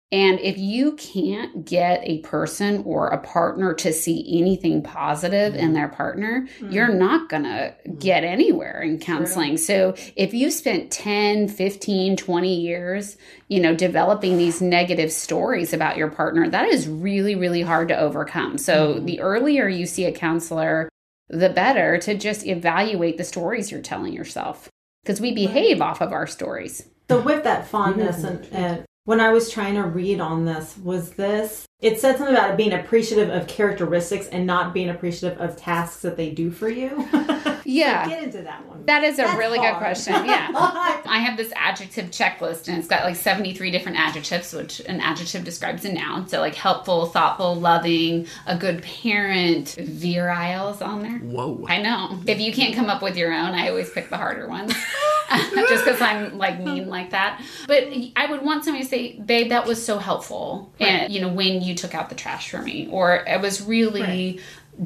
And 0.10 0.40
if 0.40 0.58
you 0.58 0.94
can't 0.94 1.66
get 1.66 2.00
a 2.04 2.20
person 2.20 2.82
or 2.86 3.08
a 3.08 3.18
partner 3.18 3.74
to 3.74 3.92
see 3.92 4.40
anything 4.40 4.82
positive 4.82 5.54
in 5.54 5.66
mm-hmm. 5.66 5.74
their 5.74 5.90
partner, 5.90 6.48
mm-hmm. 6.60 6.72
you're 6.72 6.94
not 6.94 7.28
going 7.28 7.44
to 7.44 7.50
mm-hmm. 7.50 7.98
get 7.98 8.24
anywhere 8.24 8.82
in 8.82 9.00
counseling. 9.00 9.58
So 9.58 9.96
if 10.16 10.34
you 10.34 10.50
spent 10.50 10.92
10, 10.92 11.50
15, 11.50 12.16
20 12.16 12.56
years, 12.56 13.18
you 13.50 13.60
know, 13.60 13.76
developing 13.76 14.38
these 14.38 14.62
negative 14.62 15.12
stories 15.12 15.74
about 15.74 15.98
your 15.98 16.10
partner, 16.10 16.48
that 16.50 16.70
is 16.70 16.88
really, 16.88 17.36
really 17.36 17.62
hard 17.62 17.90
to 17.90 18.00
overcome. 18.00 18.58
So 18.58 19.00
the 19.00 19.20
earlier 19.20 19.68
you 19.68 19.86
see 19.86 20.06
a 20.06 20.14
counselor, 20.14 20.88
the 21.28 21.50
better 21.50 21.98
to 21.98 22.18
just 22.18 22.48
evaluate 22.48 23.18
the 23.18 23.26
stories 23.26 23.72
you're 23.72 23.82
telling 23.82 24.14
yourself 24.14 24.70
because 25.08 25.22
we 25.22 25.32
behave 25.32 25.82
off 25.82 26.02
of 26.02 26.12
our 26.12 26.28
stories. 26.28 26.86
So 27.10 27.22
with 27.22 27.46
that 27.46 27.66
fondness 27.66 28.24
mhm. 28.24 28.28
and, 28.28 28.54
and 28.54 28.86
when 29.06 29.22
I 29.22 29.32
was 29.32 29.50
trying 29.50 29.76
to 29.76 29.84
read 29.84 30.20
on 30.20 30.44
this, 30.44 30.78
was 30.78 31.12
this 31.12 31.66
it 31.80 32.02
said 32.02 32.18
something 32.18 32.36
about 32.36 32.58
being 32.58 32.74
appreciative 32.74 33.30
of 33.30 33.48
characteristics 33.48 34.28
and 34.28 34.46
not 34.46 34.74
being 34.74 34.90
appreciative 34.90 35.40
of 35.40 35.56
tasks 35.56 36.02
that 36.02 36.18
they 36.18 36.32
do 36.32 36.52
for 36.52 36.68
you. 36.68 37.08
Yeah. 37.68 38.08
Get 38.08 38.24
into 38.24 38.42
that 38.44 38.66
one. 38.66 38.86
That 38.86 39.04
is 39.04 39.16
a 39.20 39.24
That's 39.24 39.38
really 39.38 39.58
hard. 39.58 39.74
good 39.74 39.80
question. 39.80 40.14
Yeah. 40.26 40.50
I 41.06 41.20
have 41.20 41.36
this 41.36 41.52
adjective 41.54 42.06
checklist 42.12 42.70
and 42.70 42.78
it's 42.78 42.88
got 42.88 43.04
like 43.04 43.18
73 43.18 43.72
different 43.72 44.00
adjectives, 44.00 44.54
which 44.54 44.80
an 44.82 45.02
adjective 45.02 45.44
describes 45.44 45.84
a 45.84 45.92
noun. 45.92 46.30
So, 46.30 46.40
like 46.40 46.56
helpful, 46.56 47.08
thoughtful, 47.08 47.56
loving, 47.56 48.28
a 48.46 48.58
good 48.58 48.84
parent, 48.84 49.76
virile 49.80 50.70
is 50.70 50.82
on 50.82 51.02
there. 51.02 51.20
Whoa. 51.20 51.66
I 51.68 51.82
know. 51.82 52.18
If 52.26 52.40
you 52.40 52.54
can't 52.54 52.74
come 52.74 52.90
up 52.90 53.02
with 53.02 53.18
your 53.18 53.34
own, 53.34 53.54
I 53.54 53.68
always 53.68 53.90
pick 53.90 54.10
the 54.10 54.18
harder 54.18 54.48
ones. 54.48 54.74
Just 55.54 55.84
because 55.84 56.00
I'm 56.00 56.38
like 56.38 56.62
mean 56.62 56.88
like 56.88 57.10
that. 57.10 57.44
But 57.68 57.90
I 58.16 58.28
would 58.32 58.44
want 58.44 58.64
somebody 58.64 58.86
to 58.86 58.90
say, 58.90 59.20
babe, 59.20 59.50
that 59.50 59.68
was 59.68 59.84
so 59.84 59.98
helpful. 59.98 60.72
And, 60.80 61.12
you 61.12 61.20
know, 61.20 61.28
when 61.28 61.62
you 61.62 61.76
took 61.76 61.94
out 61.94 62.08
the 62.08 62.16
trash 62.16 62.50
for 62.50 62.62
me, 62.62 62.88
or 62.90 63.26
it 63.28 63.42
was 63.42 63.62
really 63.62 64.40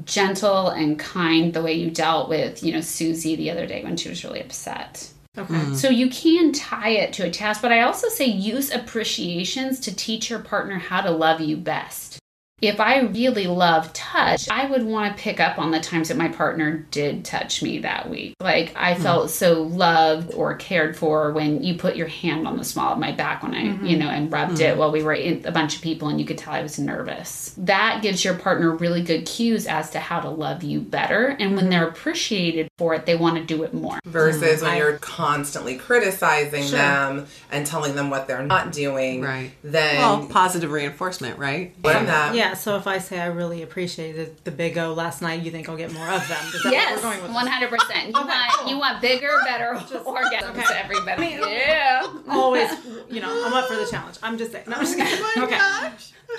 gentle 0.05 0.69
and 0.69 0.97
kind 0.97 1.53
the 1.53 1.61
way 1.61 1.73
you 1.73 1.91
dealt 1.91 2.29
with, 2.29 2.63
you 2.63 2.73
know, 2.73 2.81
Susie 2.81 3.35
the 3.35 3.51
other 3.51 3.65
day 3.65 3.83
when 3.83 3.97
she 3.97 4.09
was 4.09 4.23
really 4.23 4.41
upset. 4.41 5.11
Okay. 5.37 5.53
Hmm. 5.53 5.75
So 5.75 5.89
you 5.89 6.09
can 6.09 6.51
tie 6.51 6.89
it 6.89 7.13
to 7.13 7.25
a 7.25 7.31
task, 7.31 7.61
but 7.61 7.71
I 7.71 7.81
also 7.81 8.09
say 8.09 8.25
use 8.25 8.71
appreciations 8.71 9.79
to 9.81 9.95
teach 9.95 10.29
your 10.29 10.39
partner 10.39 10.77
how 10.77 11.01
to 11.01 11.11
love 11.11 11.39
you 11.39 11.57
best. 11.57 12.20
If 12.61 12.79
I 12.79 12.99
really 12.99 13.47
love 13.47 13.91
touch, 13.91 14.47
I 14.49 14.67
would 14.67 14.83
want 14.83 15.17
to 15.17 15.21
pick 15.21 15.39
up 15.39 15.57
on 15.57 15.71
the 15.71 15.79
times 15.79 16.09
that 16.09 16.17
my 16.17 16.27
partner 16.27 16.85
did 16.91 17.25
touch 17.25 17.63
me 17.63 17.79
that 17.79 18.09
week. 18.09 18.35
Like 18.39 18.73
I 18.75 18.93
hmm. 18.93 19.01
felt 19.01 19.29
so 19.31 19.63
loved 19.63 20.33
or 20.33 20.55
cared 20.55 20.95
for 20.95 21.31
when 21.31 21.63
you 21.63 21.75
put 21.75 21.95
your 21.95 22.07
hand 22.07 22.47
on 22.47 22.57
the 22.57 22.63
small 22.63 22.93
of 22.93 22.99
my 22.99 23.13
back 23.13 23.41
when 23.41 23.55
I, 23.55 23.63
you 23.63 23.71
mm-hmm. 23.71 23.99
know, 23.99 24.09
and 24.09 24.31
rubbed 24.31 24.59
hmm. 24.59 24.63
it 24.63 24.77
while 24.77 24.91
we 24.91 25.01
were 25.01 25.13
in 25.13 25.45
a 25.45 25.51
bunch 25.51 25.75
of 25.75 25.81
people 25.81 26.07
and 26.09 26.19
you 26.19 26.25
could 26.25 26.37
tell 26.37 26.53
I 26.53 26.61
was 26.61 26.77
nervous. 26.77 27.55
That 27.57 28.01
gives 28.03 28.23
your 28.23 28.35
partner 28.35 28.75
really 28.75 29.01
good 29.01 29.25
cues 29.25 29.65
as 29.65 29.89
to 29.91 29.99
how 29.99 30.19
to 30.19 30.29
love 30.29 30.61
you 30.63 30.81
better. 30.81 31.27
And 31.27 31.55
when 31.55 31.61
mm-hmm. 31.61 31.69
they're 31.69 31.87
appreciated 31.87 32.69
for 32.77 32.93
it, 32.93 33.07
they 33.07 33.15
want 33.15 33.37
to 33.37 33.43
do 33.43 33.63
it 33.63 33.73
more. 33.73 33.99
Versus 34.05 34.41
mm-hmm. 34.41 34.65
when 34.65 34.73
I- 34.73 34.77
you're 34.77 34.97
constantly 34.97 35.77
criticizing 35.77 36.63
Sure. 36.67 36.77
them 36.77 37.27
and 37.51 37.65
telling 37.65 37.95
them 37.95 38.09
what 38.11 38.27
they're 38.27 38.43
not 38.43 38.71
doing, 38.71 39.21
Right. 39.21 39.51
then 39.63 39.97
Well, 39.97 40.27
positive 40.27 40.71
reinforcement, 40.71 41.39
right? 41.39 41.73
learn 41.83 42.05
that. 42.05 42.35
Yeah, 42.35 42.50
so 42.53 42.75
if 42.77 42.87
I 42.87 42.97
say 42.99 43.19
I 43.19 43.25
really 43.27 43.61
appreciated 43.61 44.43
the 44.43 44.51
Big 44.51 44.77
O 44.77 44.93
last 44.93 45.21
night, 45.21 45.41
you 45.43 45.51
think 45.51 45.67
I'll 45.69 45.77
get 45.77 45.91
more 45.93 46.07
of 46.07 46.27
them? 46.27 46.43
Is 46.53 46.63
that 46.63 46.71
Yes, 46.71 46.91
what 46.91 47.03
we're 47.03 47.11
going 47.11 47.23
with? 47.23 47.33
one 47.33 47.47
hundred 47.47 47.69
percent. 47.69 48.07
You 48.07 48.13
want 48.13 48.69
you 48.69 48.77
want 48.79 49.01
bigger, 49.01 49.29
better 49.45 49.73
orgasms. 50.05 50.49
okay. 50.57 50.81
Everybody, 50.83 51.37
yeah. 51.51 52.07
Always, 52.29 52.69
you 53.09 53.21
know, 53.21 53.45
I'm 53.45 53.53
up 53.53 53.67
for 53.67 53.75
the 53.75 53.87
challenge. 53.89 54.17
I'm 54.23 54.37
just 54.37 54.51
saying. 54.51 54.65
No, 54.67 54.75
I'm 54.77 54.85
just 54.85 54.97
oh 54.99 55.03
kidding. 55.03 55.43
okay. 55.43 55.91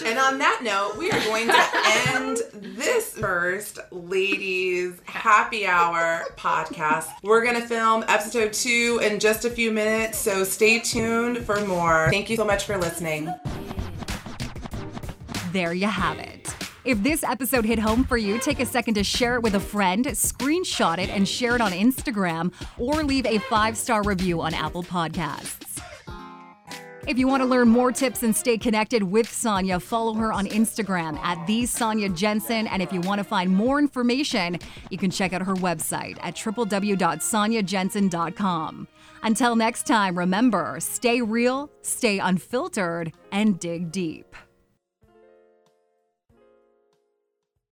And 0.06 0.18
on 0.18 0.38
that 0.38 0.60
note, 0.62 0.96
we 0.96 1.10
are 1.10 1.20
going 1.24 1.48
to 1.48 1.66
end 2.14 2.38
this 2.54 3.10
first 3.10 3.78
ladies 3.90 4.94
happy 5.04 5.66
hour 5.66 6.22
podcast. 6.38 7.08
We're 7.22 7.42
going 7.44 7.60
to 7.60 7.66
film 7.68 8.02
episode 8.08 8.54
two 8.54 9.00
in 9.02 9.20
just 9.20 9.44
a 9.44 9.50
few 9.50 9.70
minutes, 9.70 10.16
so 10.18 10.44
stay 10.44 10.78
tuned 10.78 11.38
for 11.44 11.60
more. 11.66 12.08
Thank 12.10 12.30
you 12.30 12.36
so 12.36 12.44
much 12.46 12.64
for 12.64 12.78
listening. 12.78 13.32
There 15.52 15.74
you 15.74 15.86
have 15.86 16.18
it. 16.18 16.54
If 16.84 17.00
this 17.02 17.22
episode 17.22 17.64
hit 17.64 17.78
home 17.78 18.04
for 18.04 18.16
you, 18.16 18.38
take 18.38 18.58
a 18.58 18.66
second 18.66 18.94
to 18.94 19.04
share 19.04 19.36
it 19.36 19.42
with 19.42 19.54
a 19.54 19.60
friend, 19.60 20.06
screenshot 20.06 20.98
it, 20.98 21.10
and 21.10 21.28
share 21.28 21.54
it 21.54 21.60
on 21.60 21.72
Instagram, 21.72 22.52
or 22.78 23.04
leave 23.04 23.26
a 23.26 23.38
five 23.38 23.76
star 23.76 24.02
review 24.02 24.40
on 24.40 24.54
Apple 24.54 24.82
Podcasts. 24.82 25.58
If 27.06 27.18
you 27.18 27.26
want 27.26 27.42
to 27.42 27.48
learn 27.48 27.68
more 27.68 27.92
tips 27.92 28.22
and 28.22 28.34
stay 28.34 28.56
connected 28.56 29.02
with 29.02 29.30
Sonia, 29.30 29.78
follow 29.80 30.14
her 30.14 30.32
on 30.32 30.46
Instagram 30.46 31.18
at 31.18 31.46
the 31.46 31.66
Sonia 31.66 32.08
Jensen. 32.08 32.66
And 32.68 32.80
if 32.80 32.92
you 32.92 33.00
want 33.00 33.18
to 33.18 33.24
find 33.24 33.50
more 33.50 33.80
information, 33.80 34.58
you 34.88 34.98
can 34.98 35.10
check 35.10 35.32
out 35.32 35.42
her 35.42 35.56
website 35.56 36.16
at 36.22 36.36
www.soniajensen.com. 36.36 38.88
Until 39.24 39.56
next 39.56 39.86
time, 39.86 40.16
remember 40.16 40.78
stay 40.80 41.20
real, 41.20 41.70
stay 41.82 42.20
unfiltered, 42.20 43.12
and 43.32 43.58
dig 43.58 43.92
deep. 43.92 44.36